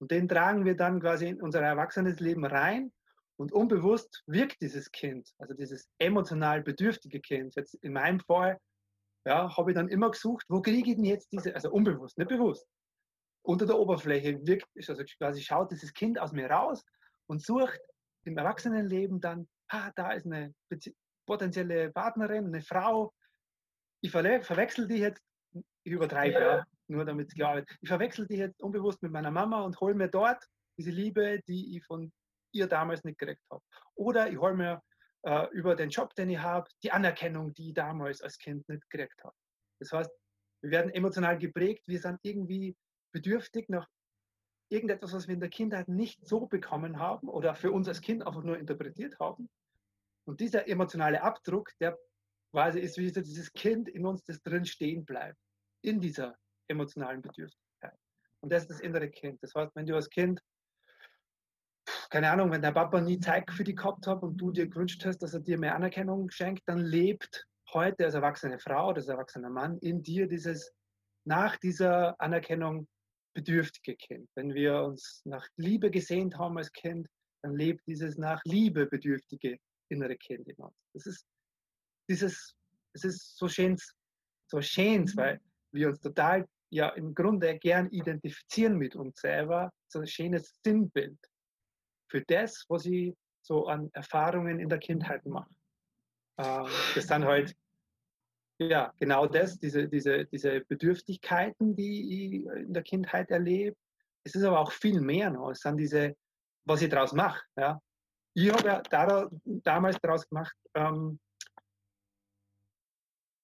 [0.00, 2.92] Und den tragen wir dann quasi in unser erwachsenes Leben rein
[3.38, 8.58] und unbewusst wirkt dieses Kind, also dieses emotional bedürftige Kind, jetzt in meinem Fall,
[9.26, 12.28] ja, habe ich dann immer gesucht, wo kriege ich denn jetzt diese, also unbewusst, nicht
[12.28, 12.66] bewusst,
[13.42, 16.82] unter der Oberfläche wirkt, also quasi schaut dieses Kind aus mir raus
[17.26, 17.80] und sucht
[18.24, 20.54] im Erwachsenenleben dann, ah, da ist eine
[21.26, 23.12] potenzielle Partnerin, eine Frau.
[24.00, 25.22] Ich ver verwechsel die jetzt,
[25.84, 27.68] ich übertreibe ja, nur damit es klar wird.
[27.80, 30.44] Ich verwechsel die jetzt unbewusst mit meiner Mama und hole mir dort
[30.78, 32.12] diese Liebe, die ich von
[32.56, 33.62] ihr damals nicht gekriegt habe.
[33.94, 34.82] Oder ich hole mir
[35.22, 38.88] äh, über den Job, den ich habe, die Anerkennung, die ich damals als Kind nicht
[38.90, 39.34] gekriegt habe.
[39.80, 40.10] Das heißt,
[40.62, 42.76] wir werden emotional geprägt, wir sind irgendwie
[43.12, 43.86] bedürftig nach
[44.68, 48.26] irgendetwas, was wir in der Kindheit nicht so bekommen haben oder für uns als Kind
[48.26, 49.48] einfach nur interpretiert haben.
[50.26, 51.96] Und dieser emotionale Abdruck, der
[52.50, 55.38] quasi ist wie dieses Kind in uns, das drin stehen bleibt,
[55.82, 56.36] in dieser
[56.68, 57.96] emotionalen Bedürftigkeit.
[58.40, 59.42] Und das ist das innere Kind.
[59.42, 60.40] Das heißt, wenn du als Kind,
[62.10, 65.04] keine Ahnung, wenn der Papa nie Zeit für dich gehabt hat und du dir gewünscht
[65.04, 69.50] hast, dass er dir mehr Anerkennung schenkt, dann lebt heute als erwachsene Frau, als erwachsener
[69.50, 70.72] Mann in dir dieses,
[71.24, 72.86] nach dieser Anerkennung
[73.34, 74.28] bedürftige Kind.
[74.34, 77.08] Wenn wir uns nach Liebe gesehnt haben als Kind,
[77.42, 80.74] dann lebt dieses nach Liebe bedürftige innere Kind in uns.
[80.94, 81.26] Das ist
[82.08, 82.54] dieses,
[82.94, 83.76] es ist so schön,
[84.50, 85.40] so schön, weil
[85.72, 91.18] wir uns total ja im Grunde gern identifizieren mit uns selber, so ein schönes Sinnbild
[92.08, 95.50] für das, was ich so an Erfahrungen in der Kindheit mache.
[96.38, 96.64] Äh,
[96.94, 97.56] das sind halt
[98.58, 103.76] ja, genau das, diese, diese, diese Bedürftigkeiten, die ich in der Kindheit erlebe.
[104.24, 105.50] Es ist aber auch viel mehr noch.
[105.50, 106.16] Es sind diese,
[106.64, 107.42] was ich daraus mache.
[107.56, 107.80] Ja.
[108.34, 111.18] Ich habe ja da, damals daraus gemacht, ähm,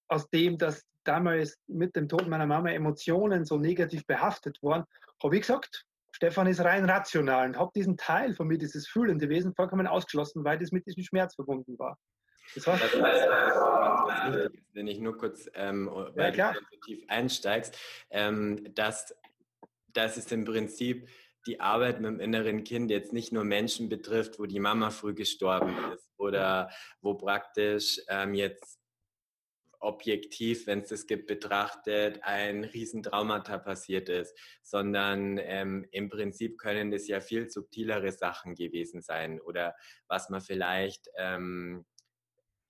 [0.09, 4.85] aus dem, dass damals mit dem Tod meiner Mama Emotionen so negativ behaftet waren,
[5.23, 9.29] habe ich gesagt, Stefan ist rein rational und habe diesen Teil von mir, dieses fühlende
[9.29, 11.99] Wesen, vollkommen ausgeschlossen, weil das mit diesem Schmerz verbunden war.
[12.55, 17.79] Das war das heißt, wenn ich nur kurz, ähm, weil ja, du so tief einsteigst,
[18.11, 19.15] ähm, dass,
[19.93, 21.09] dass es im Prinzip
[21.47, 25.15] die Arbeit mit dem inneren Kind jetzt nicht nur Menschen betrifft, wo die Mama früh
[25.15, 26.71] gestorben ist oder
[27.01, 28.82] wo praktisch ähm, jetzt
[29.83, 36.91] objektiv, wenn es das gibt, betrachtet, ein Riesentraumata passiert ist, sondern ähm, im Prinzip können
[36.91, 39.75] das ja viel subtilere Sachen gewesen sein oder
[40.09, 41.85] was man vielleicht ähm,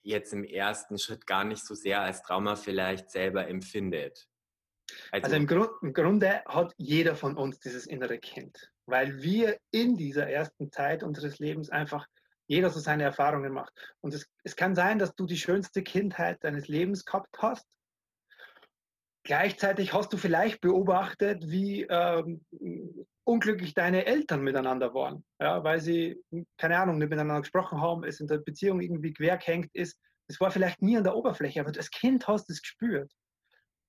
[0.02, 4.26] jetzt im ersten Schritt gar nicht so sehr als Trauma vielleicht selber empfindet.
[5.10, 9.58] Also, also im, Grund, im Grunde hat jeder von uns dieses innere Kind, weil wir
[9.70, 12.06] in dieser ersten Zeit unseres Lebens einfach
[12.52, 13.72] jeder so seine Erfahrungen macht.
[14.02, 17.66] Und es, es kann sein, dass du die schönste Kindheit deines Lebens gehabt hast.
[19.24, 22.44] Gleichzeitig hast du vielleicht beobachtet, wie ähm,
[23.24, 26.20] unglücklich deine Eltern miteinander waren, ja, weil sie,
[26.58, 29.98] keine Ahnung, nicht miteinander gesprochen haben, es in der Beziehung irgendwie quergehängt ist.
[30.28, 33.10] Das war vielleicht nie an der Oberfläche, aber als Kind hast es gespürt.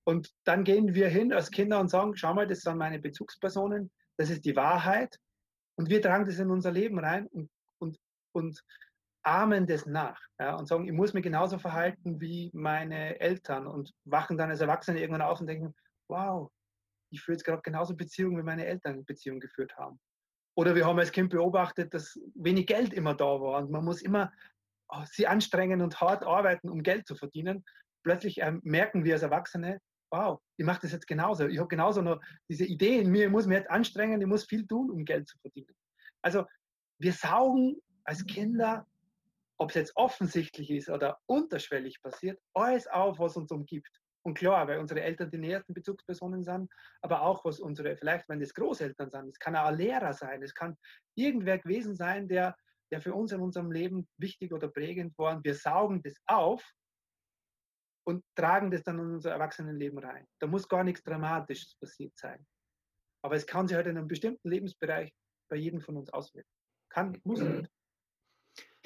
[0.06, 3.90] Und dann gehen wir hin als Kinder und sagen, schau mal, das sind meine Bezugspersonen,
[4.16, 5.18] das ist die Wahrheit.
[5.76, 7.50] Und wir tragen das in unser Leben rein und
[8.34, 8.62] und
[9.22, 13.92] ahmen das nach ja, und sagen, ich muss mich genauso verhalten wie meine Eltern und
[14.04, 15.74] wachen dann als Erwachsene irgendwann auf und denken,
[16.08, 16.50] wow,
[17.10, 19.98] ich führe jetzt gerade genauso Beziehungen, wie meine Eltern Beziehungen geführt haben.
[20.56, 24.02] Oder wir haben als Kind beobachtet, dass wenig Geld immer da war und man muss
[24.02, 24.32] immer
[24.88, 27.64] oh, sie anstrengen und hart arbeiten, um Geld zu verdienen.
[28.04, 29.80] Plötzlich ähm, merken wir als Erwachsene,
[30.12, 31.46] wow, ich mache das jetzt genauso.
[31.46, 34.44] Ich habe genauso noch diese Idee in mir, ich muss mich jetzt anstrengen, ich muss
[34.44, 35.74] viel tun, um Geld zu verdienen.
[36.22, 36.44] Also
[37.00, 38.86] wir saugen als Kinder,
[39.58, 44.00] ob es jetzt offensichtlich ist oder unterschwellig passiert, alles auf, was uns umgibt.
[44.26, 46.70] Und klar, weil unsere Eltern die nähersten Bezugspersonen sind,
[47.02, 50.42] aber auch was unsere, vielleicht wenn das Großeltern sind, es kann auch ein Lehrer sein,
[50.42, 50.78] es kann
[51.14, 52.56] irgendwer gewesen sein, der,
[52.90, 55.36] der für uns in unserem Leben wichtig oder prägend war.
[55.36, 56.64] Und wir saugen das auf
[58.06, 60.26] und tragen das dann in unser Erwachsenenleben rein.
[60.40, 62.46] Da muss gar nichts Dramatisches passiert sein.
[63.22, 65.12] Aber es kann sich halt in einem bestimmten Lebensbereich
[65.50, 66.50] bei jedem von uns auswirken.
[66.90, 67.70] Kann, muss nicht.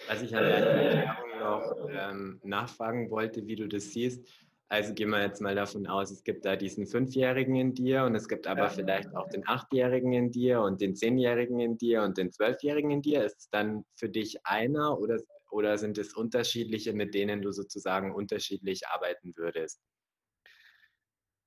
[0.06, 4.26] Was ich an deiner Erklärung noch ähm, nachfragen wollte, wie du das siehst.
[4.70, 8.14] Also gehen wir jetzt mal davon aus, es gibt da diesen Fünfjährigen in dir und
[8.14, 8.68] es gibt aber ja.
[8.68, 13.00] vielleicht auch den Achtjährigen in dir und den Zehnjährigen in dir und den Zwölfjährigen in
[13.00, 13.24] dir.
[13.24, 15.18] Ist es dann für dich einer oder,
[15.50, 19.80] oder sind es unterschiedliche, mit denen du sozusagen unterschiedlich arbeiten würdest?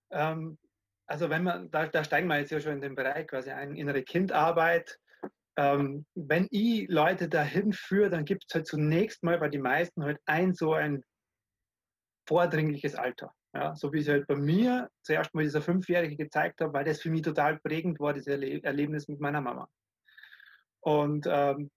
[0.10, 0.58] Ähm,
[1.06, 3.76] also wenn man, da, da steigen wir jetzt ja schon in den Bereich quasi ein,
[3.76, 5.00] innere Kindarbeit
[5.58, 10.04] ähm, wenn ich Leute dahin führe, dann gibt es halt zunächst mal bei den meisten
[10.04, 11.04] halt ein so ein
[12.28, 13.34] vordringliches Alter.
[13.54, 17.02] Ja, so wie es halt bei mir zuerst mal dieser Fünfjährige gezeigt hat, weil das
[17.02, 19.70] für mich total prägend war, dieses Erle Erlebnis mit meiner Mama.
[20.80, 21.70] Und ähm,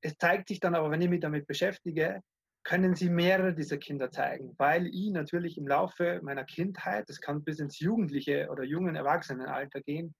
[0.00, 2.20] es zeigt sich dann aber, wenn ich mich damit beschäftige,
[2.64, 7.44] können sie mehrere dieser Kinder zeigen, weil ich natürlich im Laufe meiner Kindheit, das kann
[7.44, 10.14] bis ins jugendliche oder jungen Erwachsenenalter gehen,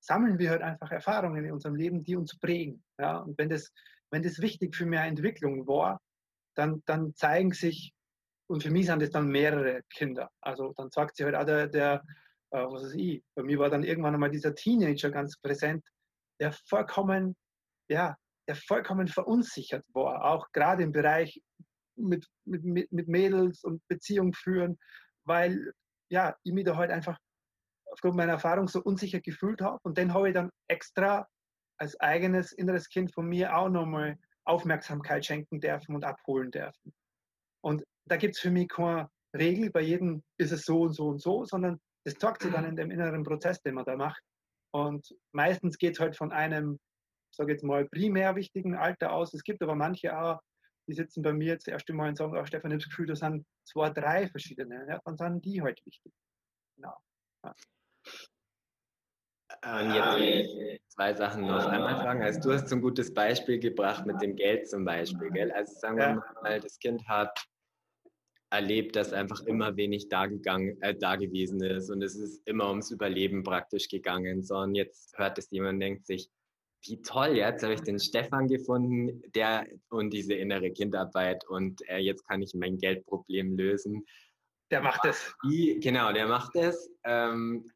[0.00, 2.82] sammeln wir halt einfach Erfahrungen in unserem Leben, die uns prägen.
[2.98, 3.18] Ja?
[3.18, 3.72] Und wenn das,
[4.10, 6.00] wenn das wichtig für meine Entwicklung war,
[6.56, 7.92] dann, dann zeigen sich,
[8.48, 10.30] und für mich sind das dann mehrere Kinder.
[10.40, 12.02] Also dann sagt sich halt auch der, der
[12.50, 15.84] äh, was weiß ich, bei mir war dann irgendwann einmal dieser Teenager ganz präsent,
[16.40, 17.36] der vollkommen,
[17.88, 18.16] ja,
[18.48, 21.40] der vollkommen verunsichert war, auch gerade im Bereich
[21.96, 24.78] mit, mit, mit Mädels und Beziehung führen,
[25.24, 25.72] weil
[26.10, 27.18] ja, ich mich da halt einfach
[27.92, 29.78] aufgrund meiner Erfahrung so unsicher gefühlt habe.
[29.82, 31.26] Und den habe ich dann extra
[31.78, 36.92] als eigenes inneres Kind von mir auch nochmal Aufmerksamkeit schenken dürfen und abholen dürfen.
[37.62, 41.08] Und da gibt es für mich keine Regel, bei jedem ist es so und so
[41.08, 44.22] und so, sondern das zeigt sich dann in dem inneren Prozess, den man da macht.
[44.72, 46.78] Und meistens geht es halt von einem,
[47.34, 49.34] sage jetzt mal, primär wichtigen Alter aus.
[49.34, 50.40] Es gibt aber manche auch,
[50.88, 52.88] die sitzen bei mir jetzt das erste Mal und sagen, oh, Stefan, ich habe das
[52.88, 54.86] Gefühl, das sind zwei, drei verschiedene.
[54.88, 56.12] Ja, dann sind die halt wichtig.
[56.76, 56.96] Genau.
[57.44, 57.54] Ja.
[59.62, 62.22] Und jetzt zwei Sachen noch einmal fragen.
[62.22, 65.52] Also du hast so ein gutes Beispiel gebracht mit dem Geld zum Beispiel, gell?
[65.52, 66.24] Also sagen wir ja.
[66.42, 67.46] mal, das Kind hat
[68.50, 72.68] erlebt, dass einfach immer wenig da, gegangen, äh, da gewesen ist und es ist immer
[72.68, 74.42] ums Überleben praktisch gegangen.
[74.42, 76.28] So, und jetzt hört es jemand und denkt sich,
[76.86, 81.98] wie toll, jetzt habe ich den Stefan gefunden, der und diese innere Kindarbeit und äh,
[81.98, 84.04] jetzt kann ich mein Geldproblem lösen.
[84.70, 85.34] Der macht es.
[85.42, 86.90] Wie, genau, der macht es.
[87.04, 87.70] Ähm,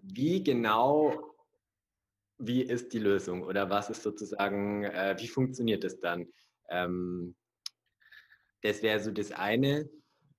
[0.00, 1.34] wie genau,
[2.38, 6.26] wie ist die Lösung oder was ist sozusagen, äh, wie funktioniert es dann?
[6.68, 7.36] Ähm,
[8.62, 9.88] das wäre so das eine.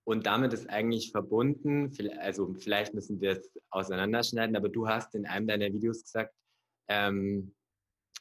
[0.06, 5.26] Und damit ist eigentlich verbunden, also vielleicht müssen wir es auseinanderschneiden, aber du hast in
[5.26, 6.34] einem deiner Videos gesagt,
[6.90, 7.54] ähm,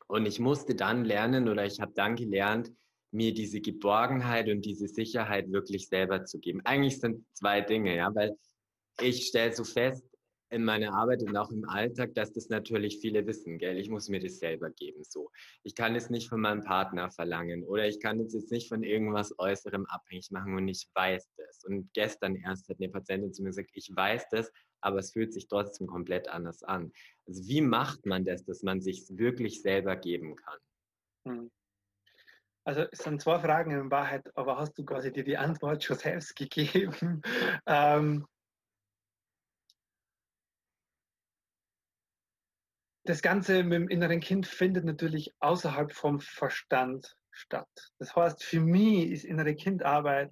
[0.07, 2.71] und ich musste dann lernen oder ich habe dann gelernt,
[3.11, 6.61] mir diese Geborgenheit und diese Sicherheit wirklich selber zu geben.
[6.65, 8.37] Eigentlich sind zwei Dinge, ja, weil
[9.01, 10.05] ich stelle so fest,
[10.53, 13.79] in meiner Arbeit und auch im Alltag, dass das natürlich viele wissen, gell?
[13.79, 15.31] Ich muss mir das selber geben, so.
[15.63, 18.83] Ich kann es nicht von meinem Partner verlangen oder ich kann es jetzt nicht von
[18.83, 21.65] irgendwas Äußerem abhängig machen und ich weiß das.
[21.65, 25.33] Und gestern erst hat eine Patientin zu mir gesagt, ich weiß das, aber es fühlt
[25.33, 26.93] sich trotzdem komplett anders an.
[27.27, 30.59] Also wie macht man das, dass man sich wirklich selber geben kann?
[31.27, 31.51] Hm.
[32.65, 35.97] Also es sind zwei Fragen in Wahrheit, aber hast du quasi dir die Antwort schon
[35.97, 37.23] selbst gegeben?
[37.67, 38.27] ähm,
[43.05, 47.91] das Ganze mit dem inneren Kind findet natürlich außerhalb vom Verstand statt.
[47.99, 50.31] Das heißt, für mich ist innere Kindarbeit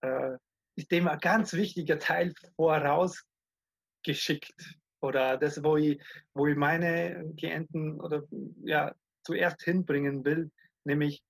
[0.00, 0.36] äh,
[0.76, 4.76] ist dem ein ganz wichtiger Teil vorausgeschickt.
[5.00, 6.00] Oder das, wo ich,
[6.34, 8.22] wo ich meine Klienten oder
[8.62, 8.94] ja,
[9.24, 10.50] zuerst hinbringen will,
[10.84, 11.22] nämlich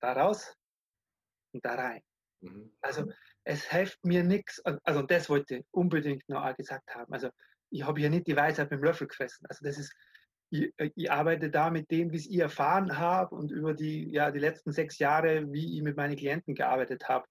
[0.00, 0.56] da raus
[1.52, 2.02] und da rein.
[2.40, 2.72] Mhm.
[2.80, 3.12] Also
[3.44, 7.12] es hilft mir nichts, also das wollte ich unbedingt noch gesagt haben.
[7.12, 7.30] Also
[7.72, 9.46] ich habe ja nicht die Weisheit mit dem Löffel gefressen.
[9.48, 9.92] Also das ist,
[10.50, 14.38] ich, ich arbeite da mit dem, wie ich erfahren habe und über die, ja, die
[14.38, 17.26] letzten sechs Jahre, wie ich mit meinen Klienten gearbeitet habe.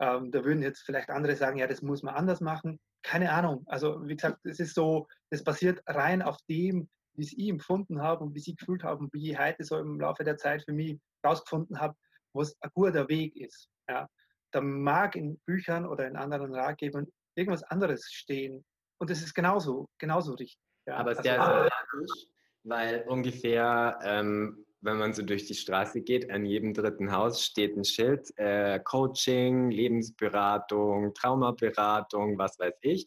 [0.00, 2.80] Ähm, da würden jetzt vielleicht andere sagen, ja, das muss man anders machen.
[3.02, 3.62] Keine Ahnung.
[3.66, 8.02] Also wie gesagt, es ist so, das basiert rein auf dem, wie es ich empfunden
[8.02, 10.72] habe und wie sie gefühlt haben, wie ich heute so im Laufe der Zeit für
[10.72, 11.94] mich rausgefunden habe,
[12.32, 13.68] was ein guter Weg ist.
[13.88, 14.08] Ja.
[14.50, 18.64] Da mag in Büchern oder in anderen Ratgebern irgendwas anderes stehen.
[18.98, 20.60] Und das ist genauso, genauso richtig.
[20.86, 20.96] Ja.
[20.96, 22.26] Aber sehr also, sympathisch,
[22.64, 27.76] weil ungefähr, ähm, wenn man so durch die Straße geht, an jedem dritten Haus steht
[27.76, 33.06] ein Schild, äh, Coaching, Lebensberatung, Traumaberatung, was weiß ich.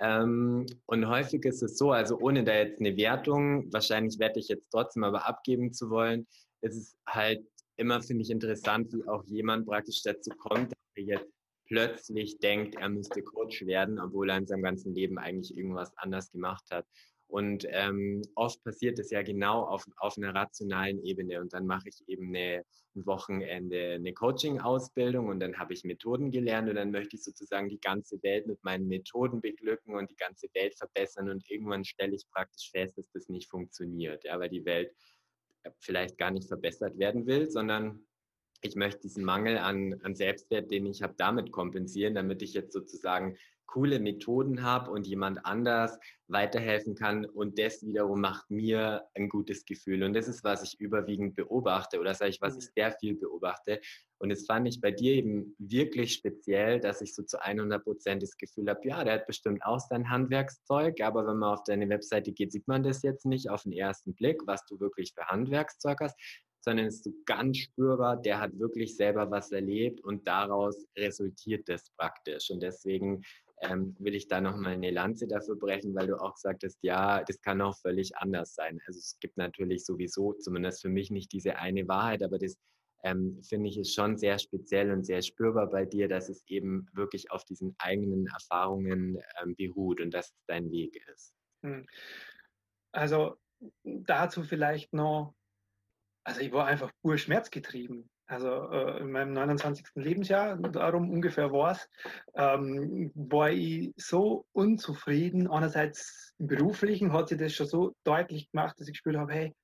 [0.00, 4.48] Ähm, und häufig ist es so, also ohne da jetzt eine Wertung, wahrscheinlich werde ich
[4.48, 6.26] jetzt trotzdem aber abgeben zu wollen,
[6.60, 11.02] ist es halt immer, finde ich, interessant, wie auch jemand praktisch dazu kommt, dass er
[11.04, 11.32] jetzt
[11.66, 16.30] plötzlich denkt, er müsste Coach werden, obwohl er in seinem ganzen Leben eigentlich irgendwas anders
[16.30, 16.86] gemacht hat.
[17.32, 21.40] Und ähm, oft passiert es ja genau auf, auf einer rationalen Ebene.
[21.40, 22.62] Und dann mache ich eben eine,
[22.94, 27.70] ein Wochenende eine Coaching-Ausbildung und dann habe ich Methoden gelernt und dann möchte ich sozusagen
[27.70, 31.30] die ganze Welt mit meinen Methoden beglücken und die ganze Welt verbessern.
[31.30, 34.92] Und irgendwann stelle ich praktisch fest, dass das nicht funktioniert, ja, weil die Welt
[35.80, 38.04] vielleicht gar nicht verbessert werden will, sondern
[38.62, 42.72] ich möchte diesen Mangel an, an Selbstwert, den ich habe, damit kompensieren, damit ich jetzt
[42.72, 43.36] sozusagen
[43.72, 45.98] coole Methoden habe und jemand anders
[46.28, 47.24] weiterhelfen kann.
[47.24, 50.02] Und das wiederum macht mir ein gutes Gefühl.
[50.02, 52.72] Und das ist, was ich überwiegend beobachte oder sage ich, was ich mhm.
[52.76, 53.80] sehr viel beobachte.
[54.18, 58.22] Und das fand ich bei dir eben wirklich speziell, dass ich so zu 100 Prozent
[58.22, 61.88] das Gefühl habe, ja, der hat bestimmt auch sein Handwerkszeug, aber wenn man auf deine
[61.88, 65.26] Webseite geht, sieht man das jetzt nicht auf den ersten Blick, was du wirklich für
[65.26, 66.16] Handwerkszeug hast
[66.62, 71.68] sondern es ist so ganz spürbar, der hat wirklich selber was erlebt und daraus resultiert
[71.68, 72.50] das praktisch.
[72.50, 73.22] Und deswegen
[73.62, 77.40] ähm, will ich da nochmal eine Lanze dafür brechen, weil du auch sagtest, ja, das
[77.40, 78.80] kann auch völlig anders sein.
[78.86, 82.56] Also es gibt natürlich sowieso, zumindest für mich, nicht diese eine Wahrheit, aber das
[83.04, 86.86] ähm, finde ich ist schon sehr speziell und sehr spürbar bei dir, dass es eben
[86.92, 91.34] wirklich auf diesen eigenen Erfahrungen ähm, beruht und dass es dein Weg ist.
[91.64, 91.86] Hm.
[92.92, 93.36] Also
[93.84, 95.34] dazu vielleicht noch
[96.24, 98.08] also ich war einfach pur schmerzgetrieben.
[98.26, 99.84] Also äh, in meinem 29.
[99.94, 101.88] Lebensjahr, darum ungefähr war es,
[102.34, 105.48] ähm, war ich so unzufrieden.
[105.48, 109.54] Einerseits im Beruflichen hat sich das schon so deutlich gemacht, dass ich gespürt habe, hey,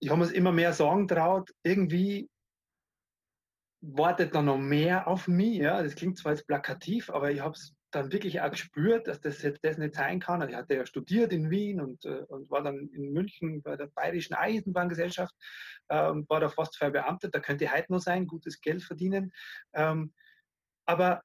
[0.00, 2.28] ich habe mir immer mehr sagen traut, irgendwie
[3.92, 5.58] wartet da noch mehr auf mich.
[5.58, 5.82] Ja?
[5.82, 9.42] Das klingt zwar jetzt plakativ, aber ich habe es dann wirklich auch gespürt, dass das
[9.42, 10.40] jetzt das nicht sein kann.
[10.40, 13.76] Also ich hatte ja studiert in Wien und, äh, und war dann in München bei
[13.76, 15.34] der Bayerischen Eisenbahngesellschaft,
[15.90, 19.32] ähm, war da fast verbeamtet, da könnte ich heute noch sein, gutes Geld verdienen.
[19.74, 20.12] Ähm,
[20.86, 21.22] aber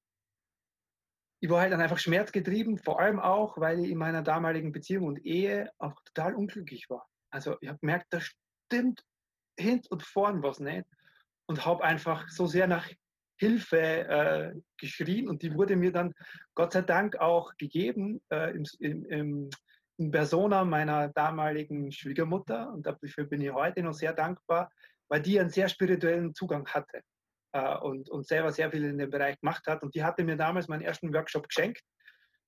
[1.41, 5.07] ich war halt dann einfach schmerzgetrieben, vor allem auch, weil ich in meiner damaligen Beziehung
[5.07, 7.07] und Ehe auch total unglücklich war.
[7.31, 9.03] Also ich habe gemerkt, da stimmt
[9.57, 10.85] hint und vorn was nicht
[11.49, 12.87] und habe einfach so sehr nach
[13.39, 16.13] Hilfe äh, geschrien und die wurde mir dann
[16.53, 19.49] Gott sei Dank auch gegeben äh, im, im,
[19.97, 24.69] in Persona meiner damaligen Schwiegermutter und dafür bin ich heute noch sehr dankbar,
[25.09, 27.01] weil die einen sehr spirituellen Zugang hatte
[27.53, 29.81] äh, und, und selber sehr viel in dem Bereich gemacht hat.
[29.81, 31.81] Und die hatte mir damals meinen ersten Workshop geschenkt.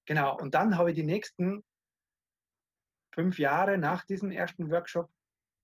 [0.06, 1.64] Genau, und dann habe ich die nächsten
[3.16, 5.10] fünf Jahre nach diesem ersten Workshop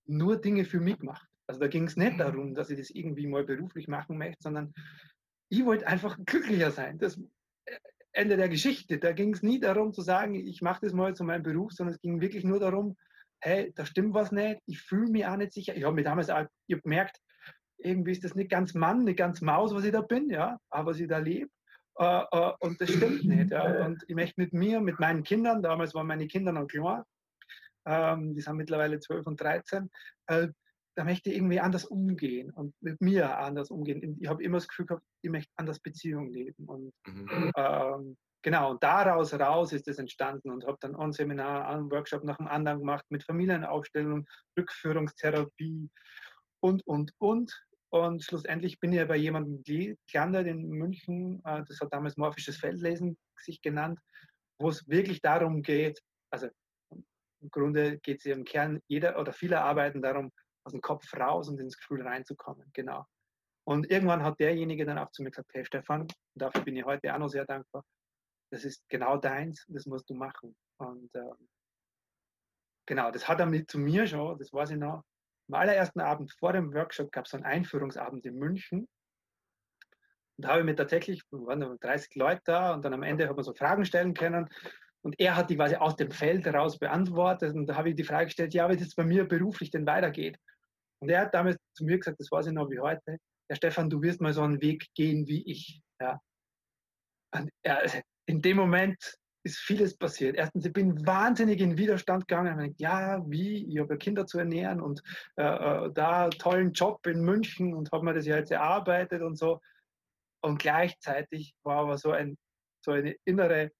[0.06, 1.28] nur Dinge für mich gemacht.
[1.48, 4.74] Also da ging es nicht darum, dass ich das irgendwie mal beruflich machen möchte, sondern
[5.48, 6.98] ich wollte einfach glücklicher sein.
[6.98, 7.18] Das
[7.64, 7.78] äh,
[8.12, 8.98] Ende der Geschichte.
[8.98, 11.94] Da ging es nie darum zu sagen, ich mache das mal zu meinem Beruf, sondern
[11.94, 12.96] es ging wirklich nur darum,
[13.40, 15.76] hey, da stimmt was nicht, ich fühle mich auch nicht sicher.
[15.76, 17.18] Ich habe mir damals auch gemerkt,
[17.78, 20.90] irgendwie ist das nicht ganz Mann, nicht ganz Maus, was ich da bin, ja, aber
[20.90, 21.50] was ich da lebe.
[21.98, 23.50] Äh, äh, und das stimmt nicht.
[23.50, 23.86] Ja.
[23.86, 27.02] Und ich möchte mit mir, mit meinen Kindern, damals waren meine Kinder noch klein,
[27.86, 29.90] ähm, die sind mittlerweile 12 und 13,
[30.26, 30.48] äh,
[30.98, 34.18] da möchte ich irgendwie anders umgehen und mit mir anders umgehen.
[34.20, 36.64] Ich habe immer das Gefühl gehabt, ich möchte anders Beziehungen leben.
[36.64, 37.52] Und mhm.
[37.56, 42.24] ähm, genau, und daraus raus ist es entstanden und habe dann ein Seminar, einen Workshop
[42.24, 44.26] nach dem anderen gemacht mit Familienaufstellung,
[44.58, 45.88] Rückführungstherapie
[46.58, 47.56] und, und, und.
[47.90, 52.56] Und schlussendlich bin ich ja bei jemandem gelandet in München, äh, das hat damals morphisches
[52.56, 54.00] Feldlesen sich genannt,
[54.58, 56.48] wo es wirklich darum geht, also
[57.40, 60.32] im Grunde geht es im Kern jeder oder viele arbeiten darum,
[60.68, 62.70] aus dem Kopf raus und ins Gefühl reinzukommen.
[62.74, 63.06] Genau.
[63.66, 67.12] Und irgendwann hat derjenige dann auch zu mir gesagt, hey Stefan, dafür bin ich heute
[67.14, 67.84] auch noch sehr dankbar.
[68.50, 70.54] Das ist genau deins, das musst du machen.
[70.78, 71.48] Und ähm,
[72.86, 75.04] genau, das hat er mit zu mir schon, das weiß ich noch.
[75.48, 78.80] Am allerersten Abend vor dem Workshop gab es einen Einführungsabend in München.
[80.36, 83.36] Und da habe ich mir tatsächlich, waren 30 Leute da und dann am Ende hat
[83.36, 84.48] man so Fragen stellen können.
[85.02, 87.54] Und er hat die quasi aus dem Feld heraus beantwortet.
[87.54, 90.38] Und da habe ich die Frage gestellt, ja, wie es bei mir beruflich denn weitergeht.
[91.00, 93.18] Und er hat damals zu mir gesagt, das weiß ich noch wie heute,
[93.50, 95.80] ja Stefan, du wirst mal so einen Weg gehen wie ich.
[96.00, 96.20] Ja.
[97.34, 97.82] Und er,
[98.26, 98.96] in dem Moment
[99.44, 100.36] ist vieles passiert.
[100.36, 102.58] Erstens, ich bin wahnsinnig in Widerstand gegangen.
[102.58, 103.66] Ich denke, ja, wie?
[103.66, 105.02] Ich habe Kinder zu ernähren und
[105.36, 109.36] äh, äh da tollen Job in München und habe mir das ja jetzt erarbeitet und
[109.36, 109.60] so.
[110.42, 112.36] Und gleichzeitig war aber so, ein,
[112.84, 113.70] so eine innere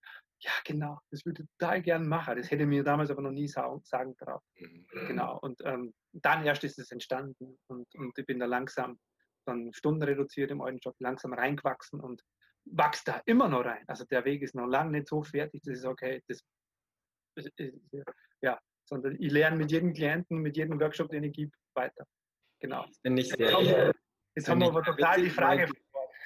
[0.40, 2.36] ja, genau, das würde ich total gern machen.
[2.36, 4.40] Das hätte mir damals aber noch nie sagen, sagen trauen.
[4.56, 4.86] Mhm.
[5.08, 5.38] Genau.
[5.40, 8.98] Und ähm, dann erst ist es entstanden und, und ich bin da langsam
[9.46, 12.22] dann Stunden reduziert im alten Job, langsam reingewachsen und
[12.66, 13.84] wächst da immer noch rein.
[13.86, 16.22] Also der Weg ist noch lange nicht so fertig, das ist okay.
[16.28, 16.44] Das,
[18.42, 22.04] ja, sondern ich lerne mit jedem Klienten, mit jedem Workshop, den ich gebe, weiter.
[22.60, 22.84] Genau.
[23.02, 23.60] Ich sehr.
[23.62, 23.98] Jetzt,
[24.34, 25.68] jetzt haben wir aber total die Frage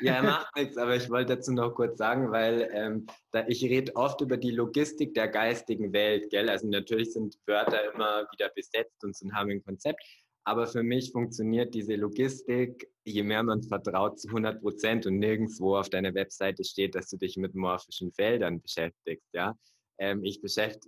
[0.01, 3.95] ja, macht nichts, aber ich wollte dazu noch kurz sagen, weil ähm, da, ich rede
[3.97, 6.49] oft über die Logistik der geistigen Welt, gell?
[6.49, 10.03] Also natürlich sind Wörter immer wieder besetzt und sind, haben ein Konzept,
[10.45, 15.77] aber für mich funktioniert diese Logistik, je mehr man vertraut, zu 100 Prozent und nirgendwo
[15.77, 19.57] auf deiner Webseite steht, dass du dich mit morphischen Feldern beschäftigst, ja.
[19.99, 20.41] Ähm, ich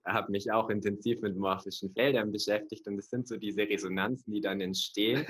[0.06, 4.40] habe mich auch intensiv mit morphischen Feldern beschäftigt und es sind so diese Resonanzen, die
[4.40, 5.24] dann entstehen,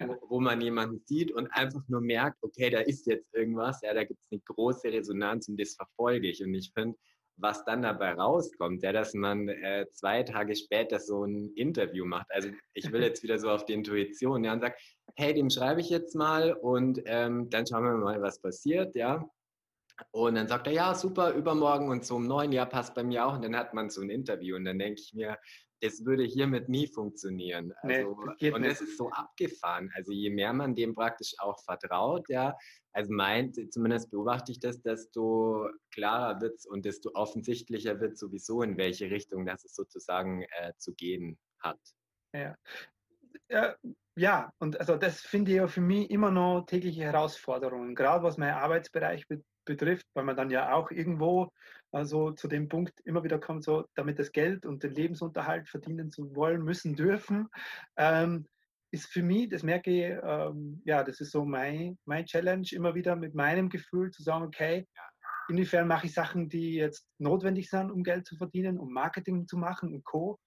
[0.00, 3.94] wo, wo, man jemanden sieht und einfach nur merkt, okay, da ist jetzt irgendwas, ja,
[3.94, 6.42] da gibt es eine große Resonanz und das verfolge ich.
[6.42, 6.96] Und ich finde,
[7.38, 12.26] was dann dabei rauskommt, ja, dass man äh, zwei Tage später so ein Interview macht.
[12.30, 14.80] Also ich will jetzt wieder so auf die Intuition, ja, und sagt,
[15.16, 19.28] hey, dem schreibe ich jetzt mal und ähm, dann schauen wir mal, was passiert, ja.
[20.10, 23.26] Und dann sagt er, ja, super, übermorgen und so um neun, ja, passt bei mir
[23.26, 23.34] auch.
[23.34, 25.38] Und dann hat man so ein Interview und dann denke ich mir,
[25.80, 27.72] das würde hiermit nie funktionieren.
[27.82, 29.90] Also, nee, und es ist so abgefahren.
[29.94, 32.56] Also je mehr man dem praktisch auch vertraut, ja,
[32.92, 38.62] also meint, zumindest beobachte ich das, desto klarer wird es und desto offensichtlicher wird sowieso,
[38.62, 41.80] in welche Richtung das es sozusagen äh, zu gehen hat.
[42.32, 42.56] Ja.
[43.50, 43.76] ja.
[44.18, 48.38] Ja, und also das finde ich ja für mich immer noch tägliche Herausforderungen, gerade was
[48.38, 51.52] meinen Arbeitsbereich betrifft betrifft, weil man dann ja auch irgendwo
[51.92, 56.10] also zu dem Punkt immer wieder kommt, so damit das Geld und den Lebensunterhalt verdienen
[56.10, 57.48] zu wollen, müssen, dürfen,
[57.96, 58.46] ähm,
[58.90, 62.94] ist für mich, das merke ich, ähm, ja, das ist so mein, mein Challenge, immer
[62.94, 64.86] wieder mit meinem Gefühl zu sagen, okay,
[65.48, 69.56] inwiefern mache ich Sachen, die jetzt notwendig sind, um Geld zu verdienen, um Marketing zu
[69.56, 70.38] machen und Co.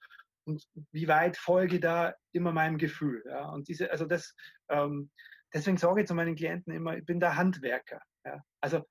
[0.45, 3.23] Und wie weit folge da immer meinem Gefühl?
[3.25, 3.49] Ja?
[3.49, 4.33] Und diese, also das,
[4.69, 5.11] ähm,
[5.53, 8.01] deswegen sage ich zu meinen Klienten immer, ich bin der Handwerker.
[8.25, 8.41] Ja?
[8.61, 8.85] Also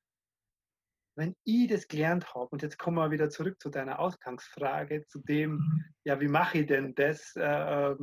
[1.19, 5.19] wenn ich das gelernt habe, und jetzt kommen wir wieder zurück zu deiner Ausgangsfrage, zu
[5.19, 5.85] dem, mhm.
[6.05, 7.95] ja, wie mache ich denn das, äh,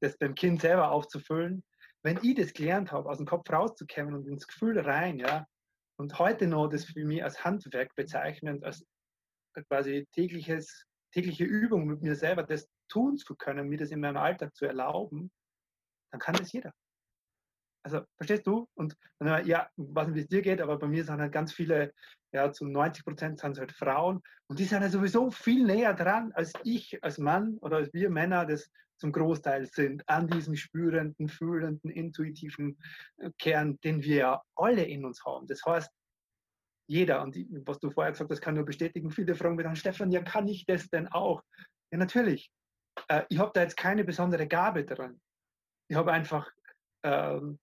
[0.00, 1.62] das beim Kind selber aufzufüllen,
[2.02, 5.46] wenn ich das gelernt habe, aus dem Kopf rauszukommen und ins Gefühl rein, ja,
[5.98, 8.84] und heute noch das für mich als Handwerk bezeichnen, als
[9.68, 14.16] quasi tägliches, tägliche Übung mit mir selber, das tun zu können, mir das in meinem
[14.16, 15.30] Alltag zu erlauben,
[16.10, 16.72] dann kann das jeder.
[17.86, 18.68] Also, verstehst du?
[18.74, 21.94] Und ja, weiß nicht, wie es dir geht, aber bei mir sind halt ganz viele,
[22.32, 24.24] ja, zu 90 Prozent sind es halt Frauen.
[24.48, 28.10] Und die sind halt sowieso viel näher dran, als ich als Mann oder als wir
[28.10, 32.76] Männer das zum Großteil sind, an diesem spürenden, fühlenden, intuitiven
[33.18, 35.46] äh, Kern, den wir ja alle in uns haben.
[35.46, 35.88] Das heißt,
[36.88, 37.36] jeder, und
[37.68, 40.48] was du vorher gesagt hast, kann nur bestätigen, viele fragen mich dann, Stefan, ja, kann
[40.48, 41.40] ich das denn auch?
[41.92, 42.50] Ja, natürlich.
[43.06, 45.20] Äh, ich habe da jetzt keine besondere Gabe dran.
[45.88, 46.50] Ich habe einfach
[47.04, 47.60] ähm,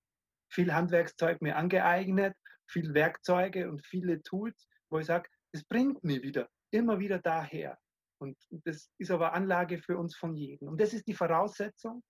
[0.54, 2.36] viel Handwerkszeug mir angeeignet,
[2.68, 7.78] viel Werkzeuge und viele Tools, wo ich sage, es bringt mich wieder, immer wieder daher.
[8.20, 10.70] Und das ist aber Anlage für uns von jedem.
[10.70, 12.04] Und das ist die Voraussetzung,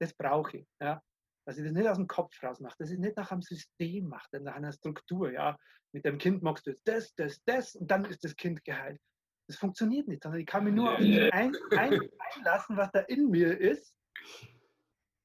[0.00, 0.66] das brauche ich.
[0.80, 1.00] Ja?
[1.46, 4.08] Dass ich das nicht aus dem Kopf raus mache, dass ich nicht nach einem System
[4.08, 5.32] mache, nach einer Struktur.
[5.32, 5.56] Ja?
[5.92, 9.00] Mit dem Kind machst du das, das, das und dann ist das Kind geheilt.
[9.46, 12.00] Das funktioniert nicht, sondern ich kann mich nur auf das ein, ein,
[12.36, 13.94] einlassen, was da in mir ist.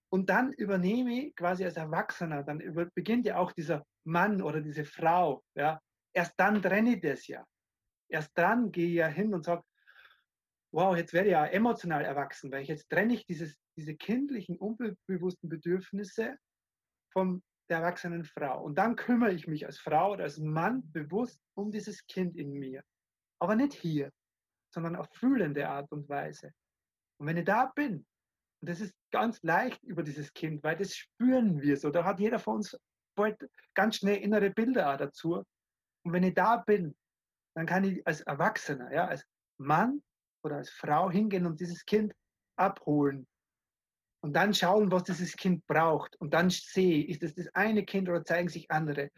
[0.10, 2.60] Und dann übernehme ich quasi als Erwachsener, dann
[2.94, 5.44] beginnt ja auch dieser Mann oder diese Frau.
[5.56, 5.80] Ja?
[6.14, 7.46] Erst dann trenne ich das ja.
[8.08, 9.64] Erst dann gehe ich ja hin und sage,
[10.72, 14.58] wow, jetzt werde ich ja emotional erwachsen, weil ich jetzt trenne ich dieses, diese kindlichen,
[14.58, 16.38] unbewussten Bedürfnisse
[17.12, 18.64] von der erwachsenen Frau.
[18.64, 22.52] Und dann kümmere ich mich als Frau oder als Mann bewusst um dieses Kind in
[22.52, 22.84] mir.
[23.40, 24.12] Aber nicht hier,
[24.74, 26.52] sondern auf fühlende Art und Weise.
[27.18, 28.06] Und wenn ich da bin,
[28.66, 32.20] und das ist ganz leicht über dieses Kind, weil das spüren wir so, da hat
[32.20, 32.76] jeder von uns
[33.76, 35.44] ganz schnell innere Bilder auch dazu.
[36.04, 36.96] Und wenn ich da bin,
[37.56, 39.24] dann kann ich als Erwachsener, ja, als
[39.60, 40.02] Mann
[40.44, 42.12] oder als Frau hingehen und dieses Kind
[42.56, 43.28] abholen
[44.22, 48.10] und dann schauen, was dieses Kind braucht und dann sehe, ist es das eine Kind
[48.10, 49.12] oder zeigen sich andere?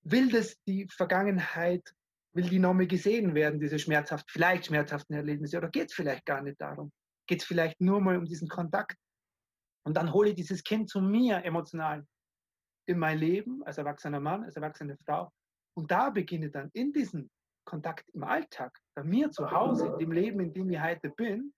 [0.00, 1.94] Will das die Vergangenheit,
[2.32, 6.40] will die nochmal gesehen werden, diese schmerzhaft, vielleicht schmerzhaften Erlebnisse oder geht es vielleicht gar
[6.40, 6.90] nicht darum?
[7.26, 8.96] Geht es vielleicht nur mal um diesen Kontakt?
[9.86, 12.06] Und dann hole ich dieses Kind zu mir emotional
[12.86, 15.32] in mein Leben als erwachsener Mann, als erwachsene Frau.
[15.76, 17.30] Und da beginne dann in diesem
[17.66, 21.54] Kontakt im Alltag, bei mir zu Hause, in dem Leben, in dem ich heute bin,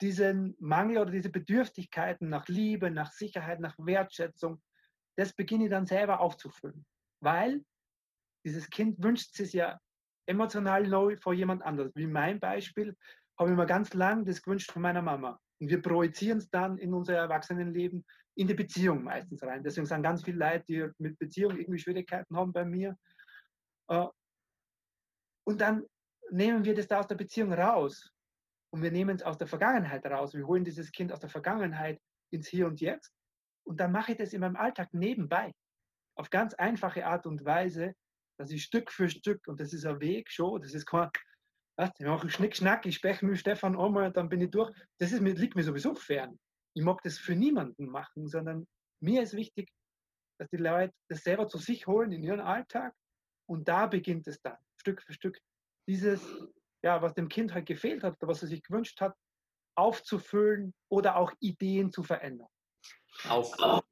[0.00, 4.60] diesen Mangel oder diese Bedürftigkeiten nach Liebe, nach Sicherheit, nach Wertschätzung,
[5.16, 6.84] das beginne ich dann selber aufzufüllen.
[7.22, 7.64] Weil
[8.44, 9.80] dieses Kind wünscht sich ja
[10.28, 11.92] emotional neu vor jemand anderes.
[11.94, 12.96] Wie mein Beispiel
[13.38, 15.38] habe ich mir ganz lang das gewünscht von meiner Mama.
[15.60, 18.04] Und wir projizieren es dann in unser Erwachsenenleben
[18.36, 19.62] in die Beziehung meistens rein.
[19.62, 22.96] Deswegen sind ganz viele Leute, die mit Beziehung irgendwie Schwierigkeiten haben bei mir.
[23.88, 24.06] Äh,
[25.44, 25.86] und dann
[26.30, 28.10] nehmen wir das da aus der Beziehung raus.
[28.70, 30.34] Und wir nehmen es aus der Vergangenheit raus.
[30.34, 33.12] Wir holen dieses Kind aus der Vergangenheit ins Hier und Jetzt.
[33.64, 35.52] Und dann mache ich das in meinem Alltag nebenbei.
[36.16, 37.94] Auf ganz einfache Art und Weise,
[38.38, 41.10] dass ich Stück für Stück, und das ist ein Weg schon, das ist kein,
[41.78, 44.72] ich mache Schnick, Schnack, ich spreche mit Stefan einmal, dann bin ich durch.
[44.98, 46.38] Das ist, liegt mir sowieso fern.
[46.74, 48.66] Ich mag das für niemanden machen, sondern
[49.00, 49.70] mir ist wichtig,
[50.38, 52.94] dass die Leute das selber zu sich holen in ihren Alltag.
[53.48, 54.56] Und da beginnt es dann.
[54.80, 55.38] Stück für Stück
[55.88, 56.22] dieses,
[56.82, 59.14] ja, was dem Kind halt gefehlt hat, was er sich gewünscht hat,
[59.76, 62.48] aufzufüllen oder auch Ideen zu verändern.
[63.28, 63.82] Aufzunehmen.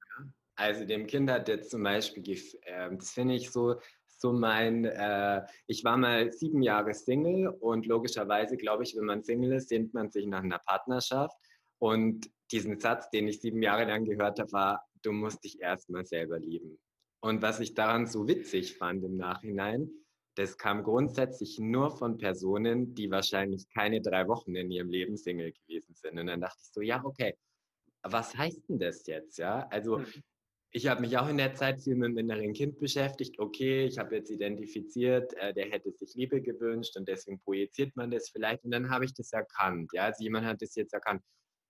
[0.57, 2.23] Also dem Kind hat jetzt zum Beispiel,
[2.63, 3.81] äh, das finde ich so,
[4.25, 9.23] so mein, äh, ich war mal sieben Jahre Single und logischerweise glaube ich, wenn man
[9.23, 11.37] Single ist, sehnt man sich nach einer Partnerschaft.
[11.79, 16.07] Und diesen Satz, den ich sieben Jahre lang gehört habe, war, du musst dich erstmal
[16.07, 16.79] selber lieben.
[17.21, 19.91] Und was ich daran so witzig fand im Nachhinein,
[20.37, 25.53] das kam grundsätzlich nur von Personen, die wahrscheinlich keine drei Wochen in ihrem Leben Single
[25.53, 26.19] gewesen sind.
[26.19, 27.37] Und dann dachte ich so, ja, okay,
[28.03, 29.37] was heißt denn das jetzt?
[29.37, 30.07] Ja, also mhm.
[30.77, 33.39] Ich habe mich auch in der Zeit viel mit dem inneren Kind beschäftigt.
[33.39, 38.11] Okay, ich habe jetzt identifiziert, äh, der hätte sich Liebe gewünscht und deswegen projiziert man
[38.11, 38.65] das vielleicht.
[38.65, 39.93] Und dann habe ich das erkannt.
[39.95, 41.23] Ja, also jemand hat das jetzt erkannt.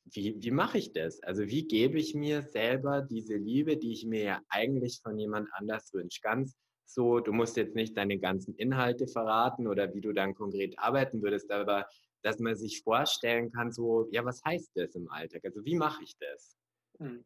[0.06, 1.22] Wie, wie mache ich das?
[1.22, 5.50] Also wie gebe ich mir selber diese Liebe, die ich mir ja eigentlich von jemand
[5.52, 6.20] anders wünsche?
[6.22, 6.54] Ganz
[6.86, 11.22] so, du musst jetzt nicht deine ganzen Inhalte verraten oder wie du dann konkret arbeiten
[11.22, 11.86] würdest, aber
[12.22, 15.44] dass man sich vorstellen kann, so, ja, was heißt das im Alltag?
[15.44, 16.56] Also wie mache ich das?
[17.00, 17.22] Hm.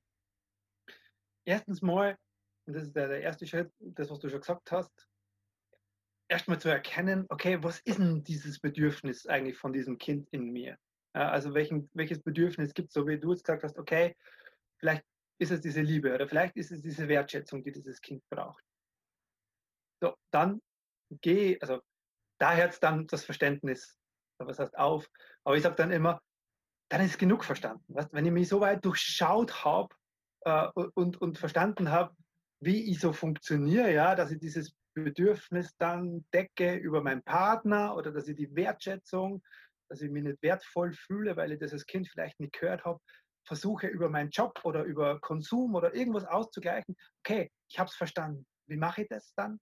[1.48, 2.18] Erstens mal,
[2.66, 5.08] und das ist der, der erste Schritt, das, was du schon gesagt hast,
[6.30, 10.76] erstmal zu erkennen, okay, was ist denn dieses Bedürfnis eigentlich von diesem Kind in mir?
[11.14, 14.14] also welchen, welches Bedürfnis gibt es, so wie du jetzt gesagt hast, okay,
[14.78, 15.02] vielleicht
[15.40, 18.62] ist es diese Liebe oder vielleicht ist es diese Wertschätzung, die dieses Kind braucht.
[20.00, 20.60] So, dann
[21.22, 21.80] gehe, also
[22.38, 23.98] da hört dann das Verständnis,
[24.38, 25.10] was heißt auf.
[25.44, 26.20] Aber ich sage dann immer,
[26.90, 27.82] dann ist genug verstanden.
[27.88, 28.12] Weißt?
[28.12, 29.96] Wenn ich mich so weit durchschaut habe
[30.48, 32.14] äh, und, und verstanden habe,
[32.60, 38.10] wie ich so funktioniere, ja, dass ich dieses Bedürfnis dann decke über meinen Partner oder
[38.10, 39.42] dass ich die Wertschätzung,
[39.88, 42.98] dass ich mich nicht wertvoll fühle, weil ich das als Kind vielleicht nicht gehört habe,
[43.46, 48.46] versuche über meinen Job oder über Konsum oder irgendwas auszugleichen, okay, ich habe es verstanden.
[48.66, 49.58] Wie mache ich das dann?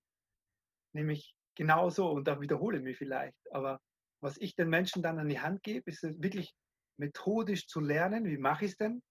[0.93, 3.37] Nämlich genauso und da wiederhole ich mich vielleicht.
[3.53, 3.80] Aber
[4.20, 6.55] was ich den Menschen dann an die Hand gebe, ist wirklich
[6.99, 9.03] methodisch zu lernen, wie mache ich es denn?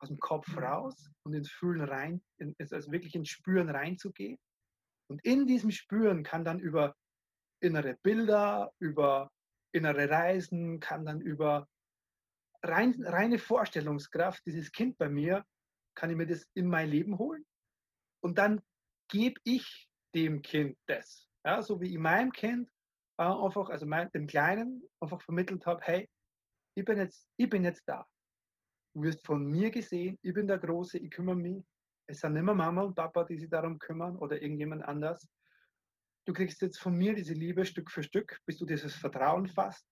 [0.00, 2.22] Aus dem Kopf raus und ins Fühlen rein,
[2.58, 4.38] also wirklich ins Spüren reinzugehen.
[5.10, 6.96] Und in diesem Spüren kann dann über
[7.60, 9.30] innere Bilder, über
[9.72, 11.68] innere Reisen, kann dann über
[12.62, 15.44] rein, reine Vorstellungskraft, dieses Kind bei mir,
[15.94, 17.44] kann ich mir das in mein Leben holen.
[18.22, 18.62] Und dann
[19.08, 21.28] gebe ich dem Kind das.
[21.44, 22.70] Ja, so wie ich meinem Kind
[23.18, 26.08] äh, einfach, also mein, dem Kleinen, einfach vermittelt habe, hey,
[26.76, 28.06] ich bin, jetzt, ich bin jetzt da.
[28.94, 31.64] Du wirst von mir gesehen, ich bin der Große, ich kümmere mich.
[32.08, 35.28] Es sind immer Mama und Papa, die sich darum kümmern oder irgendjemand anders.
[36.26, 39.86] Du kriegst jetzt von mir diese Liebe Stück für Stück, bis du dieses Vertrauen fasst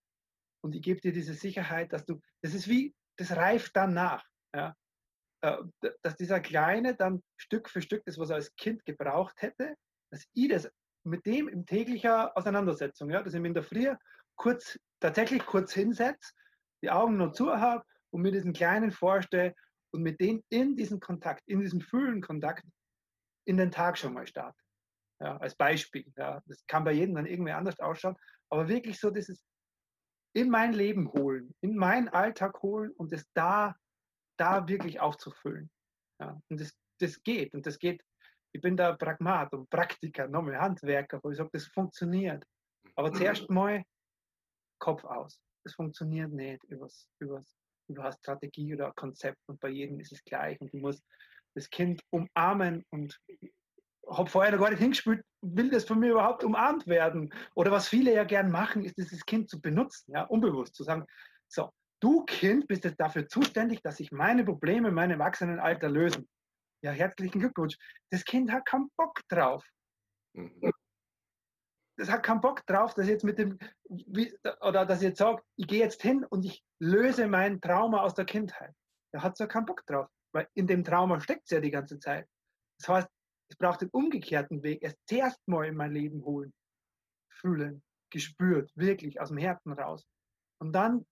[0.62, 4.24] und ich gebe dir diese Sicherheit, dass du, das ist wie, das reift dann nach.
[4.54, 4.74] Ja?
[5.42, 5.58] Äh,
[6.02, 9.76] dass dieser Kleine dann Stück für Stück das, was er als Kind gebraucht hätte,
[10.10, 10.68] dass ich das
[11.04, 13.94] mit dem in täglicher Auseinandersetzung, ja, dass ich mich in der Früh
[14.36, 16.32] kurz, tatsächlich kurz hinsetze,
[16.82, 19.54] die Augen nur zu habe und mir diesen Kleinen vorstelle
[19.92, 22.64] und mit dem in diesen Kontakt, in diesen Fühlen-Kontakt
[23.46, 24.60] in den Tag schon mal starte.
[25.20, 26.12] Ja, als Beispiel.
[26.16, 26.40] Ja.
[26.46, 28.16] Das kann bei jedem dann irgendwie anders ausschauen,
[28.50, 29.44] aber wirklich so dieses
[30.34, 33.74] in mein Leben holen, in meinen Alltag holen und es da,
[34.38, 35.70] da wirklich aufzufüllen.
[36.20, 37.54] Ja, und das, das geht.
[37.54, 38.02] Und das geht,
[38.52, 42.44] ich bin da Pragmat und Praktiker, nochmal Handwerker, wo ich sage, das funktioniert.
[42.94, 43.82] Aber zuerst mal
[44.78, 45.40] Kopf aus.
[45.64, 47.58] Das funktioniert nicht übers, übers,
[47.88, 51.02] über eine Strategie oder Konzept und bei jedem ist es gleich und du musst
[51.54, 53.18] das Kind umarmen und
[54.10, 57.32] habe vorher noch gar nicht hingespielt, will das von mir überhaupt umarmt werden?
[57.54, 61.04] Oder was viele ja gern machen, ist dieses Kind zu benutzen, ja, unbewusst zu sagen,
[61.48, 61.70] so,
[62.00, 66.28] du Kind bist jetzt dafür zuständig, dass sich meine Probleme in meinem Erwachsenenalter lösen.
[66.82, 67.76] Ja, herzlichen Glückwunsch.
[68.10, 69.64] Das Kind hat keinen Bock drauf.
[70.34, 70.70] Mhm.
[71.98, 73.58] Das hat keinen Bock drauf, dass jetzt mit dem,
[74.60, 78.24] oder dass jetzt sage, ich gehe jetzt hin und ich löse mein Trauma aus der
[78.24, 78.72] Kindheit.
[79.12, 81.98] Er hat so keinen Bock drauf, weil in dem Trauma steckt es ja die ganze
[81.98, 82.28] Zeit.
[82.78, 83.08] Das heißt,
[83.50, 84.80] es braucht den umgekehrten Weg.
[84.82, 86.52] Es zuerst mal in mein Leben holen,
[87.30, 90.06] fühlen, gespürt, wirklich aus dem Herzen raus.
[90.60, 91.04] Und dann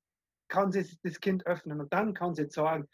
[0.48, 2.88] kann sie das Kind öffnen und dann kann sie jetzt sagen,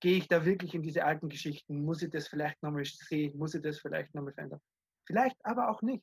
[0.00, 1.84] gehe ich da wirklich in diese alten Geschichten?
[1.84, 3.36] Muss ich das vielleicht nochmal sehen?
[3.36, 4.60] Muss ich das vielleicht nochmal verändern?
[5.06, 6.02] Vielleicht aber auch nicht.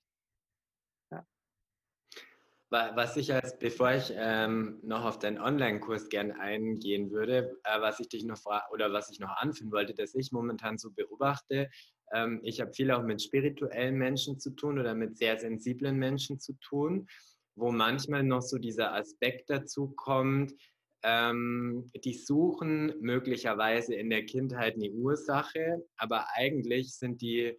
[2.72, 8.00] Was ich als, bevor ich ähm, noch auf deinen Online-Kurs gerne eingehen würde, äh, was
[8.00, 8.40] ich dich noch
[8.72, 11.70] oder was ich noch anführen wollte, dass ich momentan so beobachte,
[12.14, 16.40] ähm, ich habe viel auch mit spirituellen Menschen zu tun oder mit sehr sensiblen Menschen
[16.40, 17.08] zu tun,
[17.56, 20.54] wo manchmal noch so dieser Aspekt dazu kommt,
[21.04, 27.58] ähm, die suchen möglicherweise in der Kindheit eine Ursache, aber eigentlich sind die,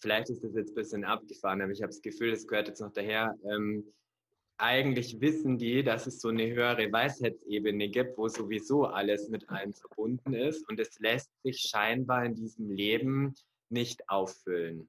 [0.00, 2.80] vielleicht ist das jetzt ein bisschen abgefahren, aber ich habe das Gefühl, es gehört jetzt
[2.80, 3.92] noch daher, ähm,
[4.58, 9.72] eigentlich wissen die, dass es so eine höhere Weisheitsebene gibt, wo sowieso alles mit allem
[9.72, 13.34] verbunden ist und es lässt sich scheinbar in diesem Leben
[13.68, 14.88] nicht auffüllen.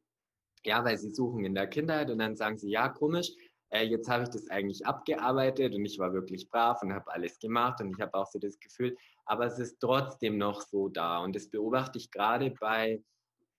[0.64, 3.32] Ja, weil sie suchen in der Kindheit und dann sagen sie, ja, komisch,
[3.70, 7.40] äh, jetzt habe ich das eigentlich abgearbeitet und ich war wirklich brav und habe alles
[7.40, 8.96] gemacht und ich habe auch so das Gefühl,
[9.26, 13.02] aber es ist trotzdem noch so da und das beobachte ich gerade bei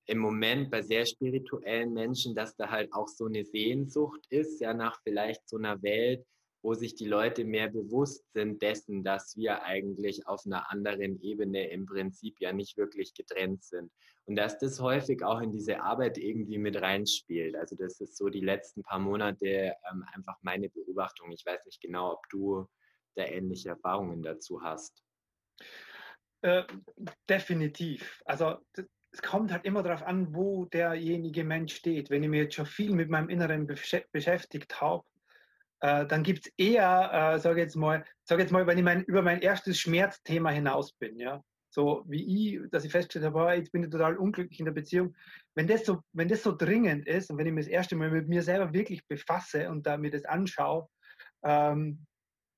[0.07, 4.73] im Moment bei sehr spirituellen Menschen, dass da halt auch so eine Sehnsucht ist, ja,
[4.73, 6.25] nach vielleicht so einer Welt,
[6.63, 11.71] wo sich die Leute mehr bewusst sind dessen, dass wir eigentlich auf einer anderen Ebene
[11.71, 13.91] im Prinzip ja nicht wirklich getrennt sind.
[14.25, 17.55] Und dass das häufig auch in diese Arbeit irgendwie mit reinspielt.
[17.55, 21.31] Also das ist so die letzten paar Monate ähm, einfach meine Beobachtung.
[21.31, 22.69] Ich weiß nicht genau, ob du
[23.15, 25.05] da ähnliche Erfahrungen dazu hast.
[26.43, 26.65] Äh,
[27.29, 28.21] definitiv.
[28.25, 28.57] Also
[29.17, 32.11] es kommt halt immer darauf an, wo derjenige Mensch steht.
[32.11, 35.05] Wenn ich mir jetzt schon viel mit meinem Inneren beschäftigt habe,
[35.81, 39.05] äh, dann gibt es eher, äh, sage jetzt mal, sag jetzt mal, wenn ich mein,
[39.05, 43.51] über mein erstes Schmerzthema hinaus bin, ja, so wie ich, dass ich festgestellt habe, oh,
[43.51, 45.17] jetzt bin ich total unglücklich in der Beziehung.
[45.55, 48.11] Wenn das so, wenn das so dringend ist und wenn ich mich das erste Mal
[48.11, 50.89] mit mir selber wirklich befasse und da mir das anschaue,
[51.43, 52.05] ähm,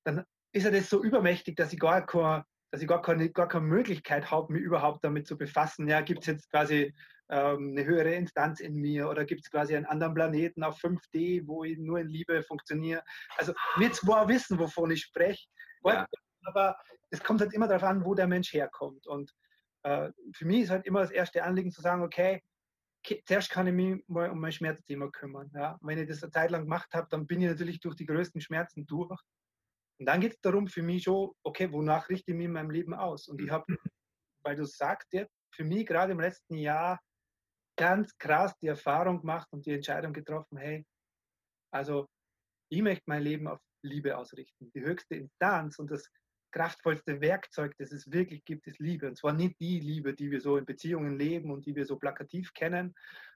[0.04, 3.48] dann ist ja das so übermächtig, dass ich gar keine dass ich gar keine, gar
[3.48, 5.88] keine Möglichkeit habe, mich überhaupt damit zu befassen.
[5.88, 6.94] Ja, gibt es jetzt quasi
[7.30, 11.46] ähm, eine höhere Instanz in mir oder gibt es quasi einen anderen Planeten auf 5D,
[11.46, 13.02] wo ich nur in Liebe funktioniere?
[13.36, 15.46] Also mir zwar wissen, wovon ich spreche,
[15.84, 16.06] ja.
[16.44, 16.76] aber
[17.10, 19.06] es kommt halt immer darauf an, wo der Mensch herkommt.
[19.06, 19.32] Und
[19.82, 22.42] äh, für mich ist halt immer das erste Anliegen zu sagen, okay,
[23.24, 25.50] zuerst kann ich mich mal um mein Schmerzthema kümmern.
[25.54, 25.78] Ja?
[25.80, 28.40] Wenn ich das eine Zeit lang gemacht habe, dann bin ich natürlich durch die größten
[28.40, 29.20] Schmerzen durch.
[29.98, 32.70] Und dann geht es darum für mich schon, okay, wonach richte ich mich in meinem
[32.70, 33.28] Leben aus?
[33.28, 33.66] Und ich habe
[34.48, 37.00] weil du sagst, jetzt für mich gerade im letzten Jahr
[37.76, 40.86] ganz krass die Erfahrung gemacht und die Entscheidung getroffen, hey,
[41.70, 42.08] also
[42.70, 44.70] ich möchte mein Leben auf Liebe ausrichten.
[44.74, 46.08] Die höchste Instanz und das
[46.50, 49.06] kraftvollste Werkzeug, das es wirklich gibt, ist Liebe.
[49.06, 51.96] Und zwar nicht die Liebe, die wir so in Beziehungen leben und die wir so
[51.96, 52.94] plakativ kennen,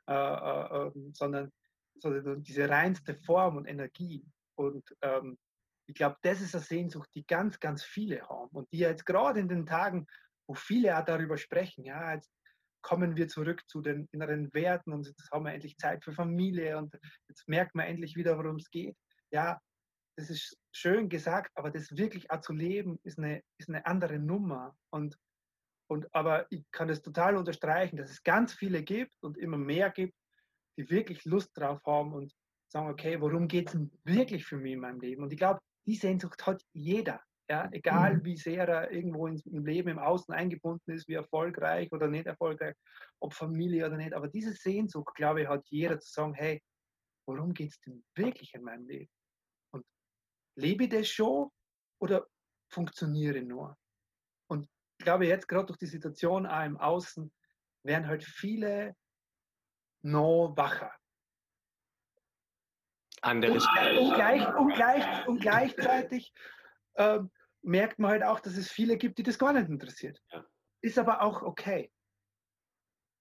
[0.08, 1.52] äh, äh, ähm, sondern,
[2.00, 4.24] sondern, diese reinste Form und Energie.
[4.56, 5.38] Und ähm,
[5.86, 9.40] ich glaube, das ist eine Sehnsucht, die ganz, ganz viele haben und die jetzt gerade
[9.40, 10.06] in den Tagen,
[10.46, 12.30] wo viele auch darüber sprechen, ja, jetzt
[12.82, 16.78] kommen wir zurück zu den inneren Werten und jetzt haben wir endlich Zeit für Familie
[16.78, 18.96] und jetzt merkt man endlich wieder, worum es geht.
[19.30, 19.60] Ja,
[20.16, 24.18] das ist schön gesagt, aber das wirklich auch zu leben, ist eine, ist eine andere
[24.18, 24.76] Nummer.
[24.90, 25.16] Und,
[25.88, 29.90] und, aber ich kann das total unterstreichen, dass es ganz viele gibt und immer mehr
[29.90, 30.14] gibt,
[30.76, 32.34] die wirklich Lust drauf haben und
[32.68, 35.22] sagen, okay, worum geht es wirklich für mich in meinem Leben?
[35.22, 37.20] Und ich glaube, die Sehnsucht hat jeder.
[37.50, 38.24] Ja, egal mhm.
[38.24, 42.74] wie sehr er irgendwo im Leben im Außen eingebunden ist, wie erfolgreich oder nicht erfolgreich,
[43.20, 44.14] ob Familie oder nicht.
[44.14, 46.62] Aber diese Sehnsucht, glaube ich, hat jeder zu sagen, hey,
[47.26, 49.10] worum geht es denn wirklich in meinem Leben?
[50.54, 51.50] lebe ich das schon
[52.00, 52.26] oder
[52.70, 53.76] funktioniere nur?
[54.48, 54.68] Und
[54.98, 57.32] ich glaube, jetzt gerade durch die Situation auch im Außen
[57.84, 58.94] werden halt viele
[60.02, 60.92] noch wacher.
[63.22, 66.32] Andere und, und, gleich, und, gleich, und gleichzeitig
[66.94, 67.20] äh,
[67.62, 70.20] merkt man halt auch, dass es viele gibt, die das gar nicht interessiert.
[70.30, 70.44] Ja.
[70.82, 71.90] Ist aber auch okay.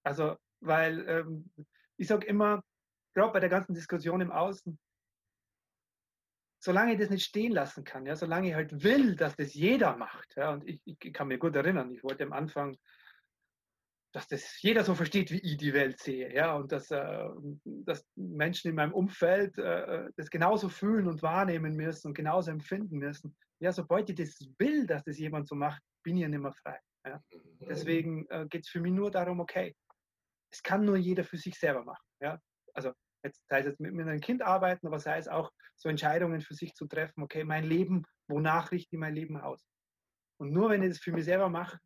[0.04, 1.50] Also, weil ähm,
[1.96, 2.62] ich sage immer,
[3.14, 4.78] gerade bei der ganzen Diskussion im Außen,
[6.60, 9.96] solange ich das nicht stehen lassen kann, ja, solange ich halt will, dass das jeder
[9.96, 12.76] macht, ja, und ich, ich kann mir gut erinnern, ich wollte am Anfang,
[14.12, 17.28] dass das jeder so versteht, wie ich die Welt sehe, ja, und dass, äh,
[17.64, 22.98] dass Menschen in meinem Umfeld äh, das genauso fühlen und wahrnehmen müssen und genauso empfinden
[22.98, 23.36] müssen.
[23.60, 26.52] Ja, sobald ich das will, dass das jemand so macht, bin ich ja nicht mehr
[26.52, 26.78] frei.
[27.06, 27.22] Ja.
[27.60, 29.74] Deswegen äh, geht es für mich nur darum, okay,
[30.52, 32.04] es kann nur jeder für sich selber machen.
[32.20, 32.38] Ja.
[32.74, 32.92] Also
[33.24, 36.40] Jetzt, sei es jetzt mit, mit einem Kind arbeiten, aber sei es auch so Entscheidungen
[36.40, 39.64] für sich zu treffen, okay, mein Leben, wonach richte ich mein Leben aus?
[40.40, 41.78] Und nur wenn ich das für mich selber mache,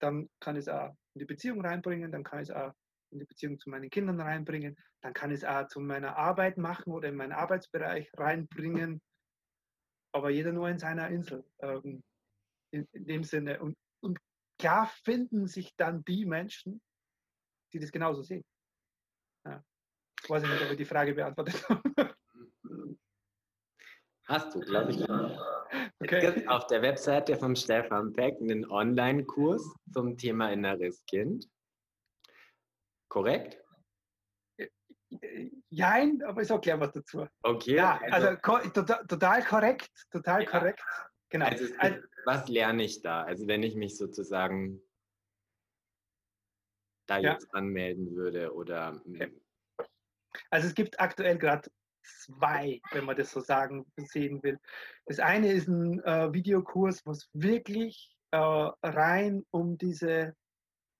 [0.00, 2.72] dann kann ich es auch in die Beziehung reinbringen, dann kann ich es auch
[3.10, 6.58] in die Beziehung zu meinen Kindern reinbringen, dann kann ich es auch zu meiner Arbeit
[6.58, 9.00] machen oder in meinen Arbeitsbereich reinbringen,
[10.12, 11.44] aber jeder nur in seiner Insel.
[11.60, 12.02] Ähm,
[12.72, 13.60] in, in, dem Sinne.
[13.60, 14.18] Und, und
[14.58, 16.82] klar finden sich dann die Menschen,
[17.72, 18.44] die das genauso sehen.
[19.46, 19.64] Ja.
[20.22, 22.14] Ich weiß nicht, ob ich die Frage beantwortet habe.
[24.26, 25.02] Hast du, glaube ich.
[26.00, 26.26] Okay.
[26.26, 31.48] Es gibt auf der Webseite von Stefan Peck einen Online-Kurs zum Thema inneres Kind.
[33.08, 33.60] Korrekt?
[35.70, 37.26] Nein, aber ich sage gleich was dazu.
[37.42, 37.76] Okay.
[37.76, 40.50] Ja, also, also total, total, korrekt, total ja.
[40.50, 40.82] korrekt.
[41.30, 41.46] Genau.
[41.46, 43.22] Also, also, was lerne ich da?
[43.22, 44.80] Also wenn ich mich sozusagen
[47.06, 47.32] da ja.
[47.32, 49.32] jetzt anmelden würde oder okay.
[50.50, 51.70] Also es gibt aktuell gerade
[52.04, 54.58] zwei, wenn man das so sagen sehen will.
[55.06, 60.34] Das eine ist ein äh, Videokurs, was wirklich äh, rein um diese,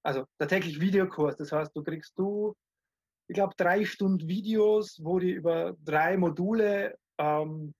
[0.02, 1.36] also tatsächlich Videokurs.
[1.36, 2.54] Das heißt, du kriegst du,
[3.28, 7.74] ich glaube, drei Stunden Videos, wo die über drei Module ähm,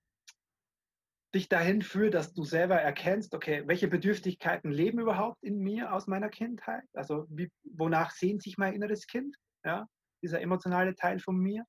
[1.35, 6.07] dich dahin führt, dass du selber erkennst, okay, welche Bedürftigkeiten leben überhaupt in mir aus
[6.07, 6.85] meiner Kindheit?
[6.93, 9.37] Also wie, wonach sehnt sich mein inneres Kind?
[9.64, 9.89] Ja?
[10.25, 11.64] dieser emotionale Teil von mir.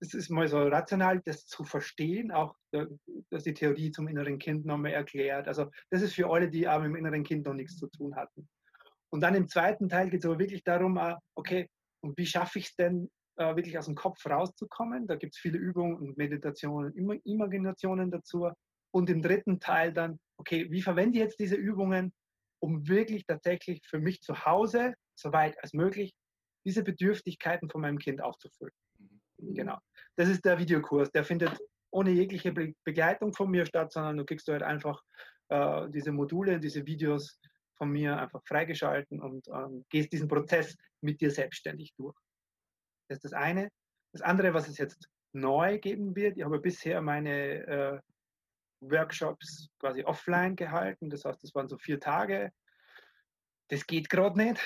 [0.00, 2.54] Es ist mal so rational, das zu verstehen, auch
[3.30, 5.48] dass die Theorie zum inneren Kind nochmal erklärt.
[5.48, 8.14] Also das ist für alle, die aber mit dem inneren Kind noch nichts zu tun
[8.16, 8.48] hatten.
[9.10, 11.68] Und dann im zweiten Teil geht es aber wirklich darum, äh, okay,
[12.02, 15.06] und wie schaffe ich es denn, äh, wirklich aus dem Kopf rauszukommen?
[15.06, 16.92] Da gibt es viele Übungen und Meditationen,
[17.24, 18.50] Imaginationen dazu.
[18.92, 22.12] Und im dritten Teil dann, okay, wie verwende ich jetzt diese Übungen,
[22.60, 26.12] um wirklich tatsächlich für mich zu Hause, soweit als möglich,
[26.66, 28.72] diese Bedürftigkeiten von meinem Kind aufzufüllen.
[29.44, 29.54] Mhm.
[29.54, 29.78] Genau.
[30.16, 31.10] Das ist der Videokurs.
[31.10, 31.58] Der findet
[31.90, 35.02] ohne jegliche Be Begleitung von mir statt, sondern du kriegst du halt einfach
[35.48, 37.38] äh, diese Module, diese Videos
[37.76, 42.16] von mir einfach freigeschalten und ähm, gehst diesen Prozess mit dir selbstständig durch.
[43.08, 43.68] Das ist das eine.
[44.12, 48.00] Das andere, was es jetzt neu geben wird, ich habe bisher meine äh,
[48.80, 51.10] Workshops quasi offline gehalten.
[51.10, 52.52] Das heißt, das waren so vier Tage
[53.68, 54.60] das geht gerade nicht.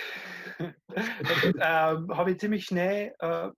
[1.60, 3.50] ähm, habe ich ziemlich schnell äh,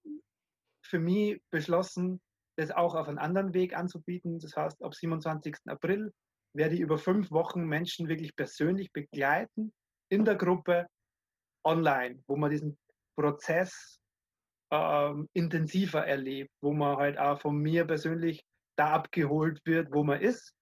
[0.90, 2.20] für mich beschlossen,
[2.56, 4.38] das auch auf einen anderen Weg anzubieten.
[4.38, 5.56] Das heißt, ab 27.
[5.66, 6.12] April
[6.54, 9.72] werde ich über fünf Wochen Menschen wirklich persönlich begleiten
[10.10, 10.86] in der Gruppe
[11.64, 12.76] online, wo man diesen
[13.16, 14.00] Prozess
[14.72, 18.44] ähm, intensiver erlebt, wo man halt auch von mir persönlich
[18.76, 20.54] da abgeholt wird, wo man ist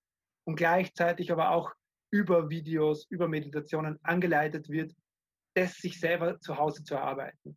[0.46, 1.72] und gleichzeitig aber auch
[2.10, 4.92] über Videos, über Meditationen angeleitet wird,
[5.54, 7.56] das sich selber zu Hause zu erarbeiten.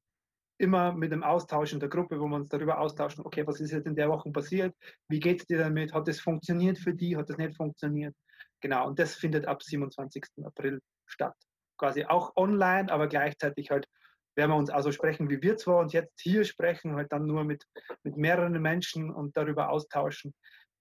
[0.62, 3.72] Immer mit dem Austausch in der Gruppe, wo wir uns darüber austauschen, okay, was ist
[3.72, 4.76] jetzt in der Woche passiert?
[5.08, 5.92] Wie geht es dir damit?
[5.92, 7.18] Hat das funktioniert für die?
[7.18, 8.16] Hat das nicht funktioniert?
[8.62, 10.24] Genau, und das findet ab 27.
[10.44, 11.36] April statt.
[11.80, 13.88] Quasi auch online, aber gleichzeitig halt
[14.36, 17.44] werden wir uns also sprechen, wie wir zwar uns jetzt hier sprechen, halt dann nur
[17.44, 17.66] mit,
[18.04, 20.32] mit mehreren Menschen und darüber austauschen,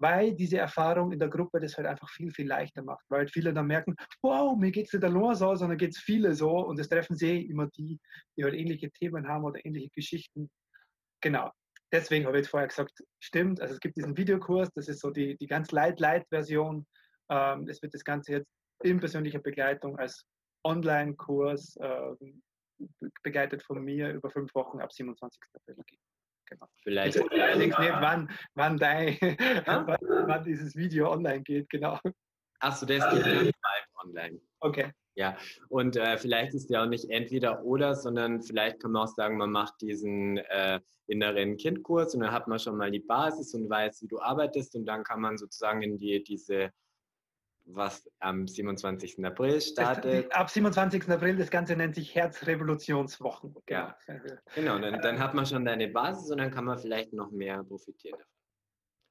[0.00, 3.52] weil diese Erfahrung in der Gruppe das halt einfach viel, viel leichter macht, weil viele
[3.52, 6.78] dann merken, wow, mir geht es nicht allein so, sondern geht es viele so und
[6.80, 8.00] es treffen sie immer die,
[8.36, 10.50] die halt ähnliche Themen haben oder ähnliche Geschichten.
[11.20, 11.50] Genau.
[11.92, 15.10] Deswegen habe ich jetzt vorher gesagt, stimmt, also es gibt diesen Videokurs, das ist so
[15.10, 16.86] die, die ganz Light-Light-Version.
[17.30, 18.50] Ähm, es wird das Ganze jetzt
[18.82, 20.24] in persönlicher Begleitung als
[20.64, 22.42] Online-Kurs ähm,
[23.22, 25.40] begleitet von mir über fünf Wochen ab 27.
[25.54, 26.02] April geben.
[26.50, 26.66] Genau.
[26.82, 27.16] Vielleicht.
[27.16, 29.16] Ich weiß allerdings nicht, wann, wann, dein,
[29.66, 31.98] wann, wann, dieses Video online geht, genau.
[32.58, 33.54] Achso, der ist live
[34.04, 34.40] online.
[34.60, 34.92] Okay.
[35.16, 35.36] Ja,
[35.68, 39.36] und äh, vielleicht ist der auch nicht entweder oder, sondern vielleicht kann man auch sagen,
[39.36, 43.68] man macht diesen äh, inneren Kindkurs und dann hat man schon mal die Basis und
[43.68, 46.70] weiß, wie du arbeitest und dann kann man sozusagen in die, diese
[47.74, 49.24] was am 27.
[49.24, 50.32] April startet.
[50.34, 51.08] ab 27.
[51.08, 53.54] April, das Ganze nennt sich Herzrevolutionswochen.
[53.68, 53.96] Ja,
[54.54, 54.78] genau.
[54.78, 58.18] Dann, dann, hat man schon deine Basis und dann kann man vielleicht noch mehr profitieren
[58.18, 58.34] davon.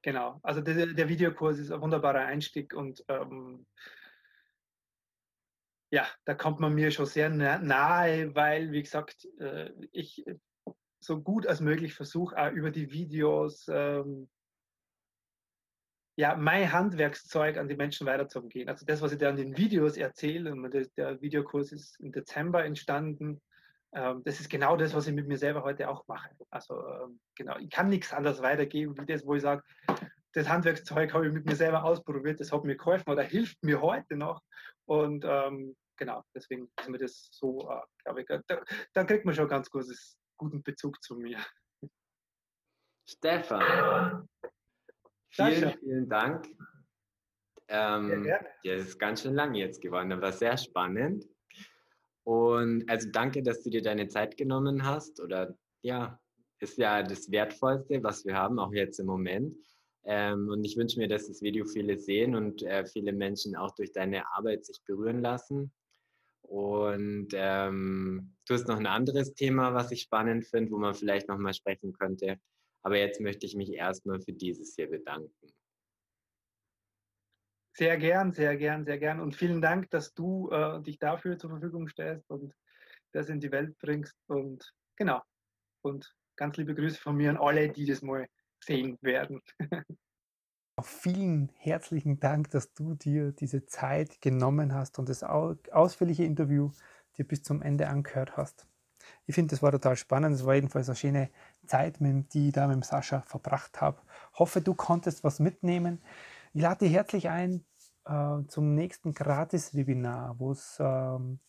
[0.02, 3.66] Genau, also der, der Videokurs ist ein wunderbarer Einstieg und ähm,
[5.92, 10.24] ja, da kommt man mir schon sehr nahe, weil, wie gesagt, äh, ich
[11.00, 14.28] so gut als möglich versuche, auch über die Videos ähm,
[16.16, 18.68] ja, mein Handwerkszeug an die Menschen weiterzugehen.
[18.68, 22.64] Also das, was ich da an den Videos erzähle, und der Videokurs ist im Dezember
[22.64, 23.40] entstanden,
[23.92, 26.30] ähm, das ist genau das, was ich mit mir selber heute auch mache.
[26.50, 29.62] Also ähm, genau, ich kann nichts anderes weitergeben, wie das, wo ich sage,
[30.32, 33.80] das Handwerkszeug habe ich mit mir selber ausprobiert, das hat mir geholfen oder hilft mir
[33.80, 34.42] heute noch.
[34.84, 38.60] Und ähm, genau, deswegen ist mir das so, äh, glaube ich, da,
[38.92, 41.38] da, kriegt man schon ganz gutes, guten Bezug zu mir.
[43.08, 44.28] Stefan,
[45.30, 46.46] Vielen, vielen Dank.
[47.68, 51.24] Ähm, ja, ja, das ist ganz schön lang jetzt geworden, aber sehr spannend.
[52.24, 55.20] Und also danke, dass du dir deine Zeit genommen hast.
[55.20, 56.20] Oder ja,
[56.58, 59.56] ist ja das Wertvollste, was wir haben, auch jetzt im Moment.
[60.04, 63.74] Ähm, und ich wünsche mir, dass das Video viele sehen und äh, viele Menschen auch
[63.74, 65.72] durch deine Arbeit sich berühren lassen.
[66.42, 71.28] Und ähm, du hast noch ein anderes Thema, was ich spannend finde, wo man vielleicht
[71.28, 72.40] nochmal sprechen könnte.
[72.82, 75.52] Aber jetzt möchte ich mich erstmal für dieses hier bedanken.
[77.76, 79.20] Sehr gern, sehr gern, sehr gern.
[79.20, 82.54] Und vielen Dank, dass du äh, dich dafür zur Verfügung stellst und
[83.12, 84.16] das in die Welt bringst.
[84.26, 85.22] Und genau.
[85.82, 88.26] Und ganz liebe Grüße von mir an alle, die das mal
[88.62, 89.40] sehen werden.
[90.82, 96.70] Vielen herzlichen Dank, dass du dir diese Zeit genommen hast und das ausführliche Interview
[97.18, 98.69] dir bis zum Ende angehört hast.
[99.26, 100.34] Ich finde, das war total spannend.
[100.34, 101.30] Es war jedenfalls eine schöne
[101.66, 103.98] Zeit, die ich da mit Sascha verbracht habe.
[104.34, 106.02] Hoffe, du konntest was mitnehmen.
[106.52, 107.64] Ich lade dich herzlich ein
[108.06, 111.40] äh, zum nächsten Gratis-Webinar, wo es ähm,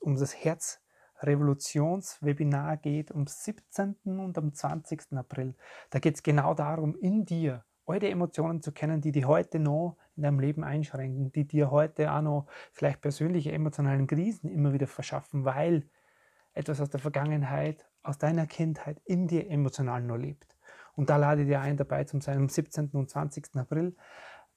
[0.00, 3.96] um das Herz-Revolutions-Webinar geht, am 17.
[4.04, 5.16] und am 20.
[5.16, 5.54] April.
[5.90, 9.96] Da geht es genau darum, in dir eure Emotionen zu kennen, die dich heute noch
[10.16, 14.86] in deinem Leben einschränken, die dir heute auch noch vielleicht persönliche emotionalen Krisen immer wieder
[14.86, 15.88] verschaffen, weil
[16.58, 20.56] etwas aus der Vergangenheit, aus deiner Kindheit in dir emotional nur lebt.
[20.96, 22.90] Und da lade ich dir ein, dabei zu sein am 17.
[22.92, 23.54] und 20.
[23.54, 23.96] April.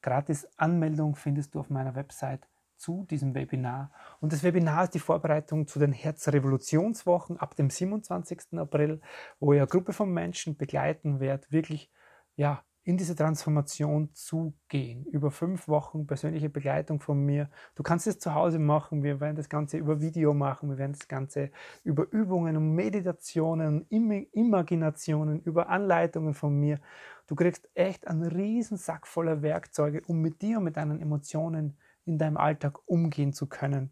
[0.01, 2.47] Gratis Anmeldung findest du auf meiner Website
[2.77, 3.91] zu diesem Webinar.
[4.19, 8.57] Und das Webinar ist die Vorbereitung zu den Herzrevolutionswochen ab dem 27.
[8.57, 8.99] April,
[9.39, 11.91] wo ich eine Gruppe von Menschen begleiten werde, wirklich
[12.35, 15.05] ja, in diese Transformation zu gehen.
[15.05, 17.49] Über fünf Wochen persönliche Begleitung von mir.
[17.75, 19.03] Du kannst es zu Hause machen.
[19.03, 20.69] Wir werden das Ganze über Video machen.
[20.69, 21.51] Wir werden das Ganze
[21.83, 26.79] über Übungen und Meditationen, Imaginationen, über Anleitungen von mir.
[27.27, 31.77] Du kriegst echt einen riesen Sack voller Werkzeuge, um mit dir und mit deinen Emotionen
[32.05, 33.91] in deinem Alltag umgehen zu können.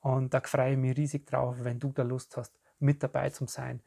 [0.00, 3.46] Und da freue ich mich riesig drauf, wenn du da Lust hast, mit dabei zu
[3.46, 3.82] sein.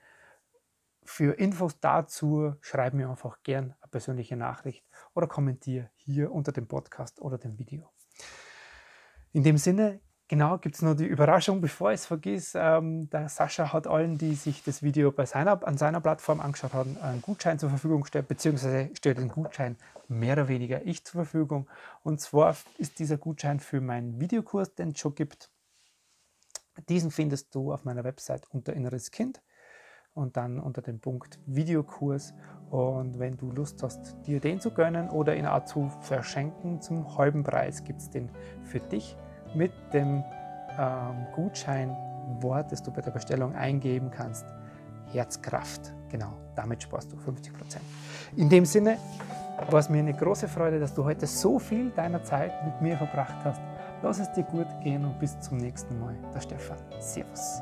[1.04, 6.68] Für Infos dazu schreib mir einfach gern eine persönliche Nachricht oder kommentiere hier unter dem
[6.68, 7.90] Podcast oder dem Video.
[9.34, 12.54] In dem Sinne, genau, gibt es noch die Überraschung, bevor ich es vergiss.
[12.56, 16.74] Ähm, der Sascha hat allen, die sich das Video bei seiner, an seiner Plattform angeschaut
[16.74, 19.78] haben, einen Gutschein zur Verfügung gestellt, beziehungsweise stellt den Gutschein
[20.08, 21.68] mehr oder weniger ich zur Verfügung.
[22.04, 25.50] Und zwar ist dieser Gutschein für meinen Videokurs, den es schon gibt.
[26.90, 29.42] Diesen findest du auf meiner Website unter Inneres Kind
[30.14, 32.34] und dann unter dem Punkt Videokurs.
[32.70, 37.18] Und wenn du Lust hast, dir den zu gönnen oder ihn auch zu verschenken zum
[37.18, 38.30] halben Preis, gibt es den
[38.64, 39.18] für dich
[39.54, 40.24] mit dem
[40.80, 41.96] ähm, Gutschein
[42.40, 44.46] Wort, das du bei der Bestellung eingeben kannst.
[45.12, 45.94] Herzkraft.
[46.10, 47.84] Genau, damit sparst du 50 Prozent.
[48.38, 48.98] In dem Sinne
[49.70, 52.98] war es mir eine große Freude, dass du heute so viel deiner Zeit mit mir
[52.98, 53.62] verbracht hast.
[54.02, 56.16] Lass es dir gut gehen und bis zum nächsten Mal.
[56.34, 56.78] Der Stefan.
[57.00, 57.62] Servus.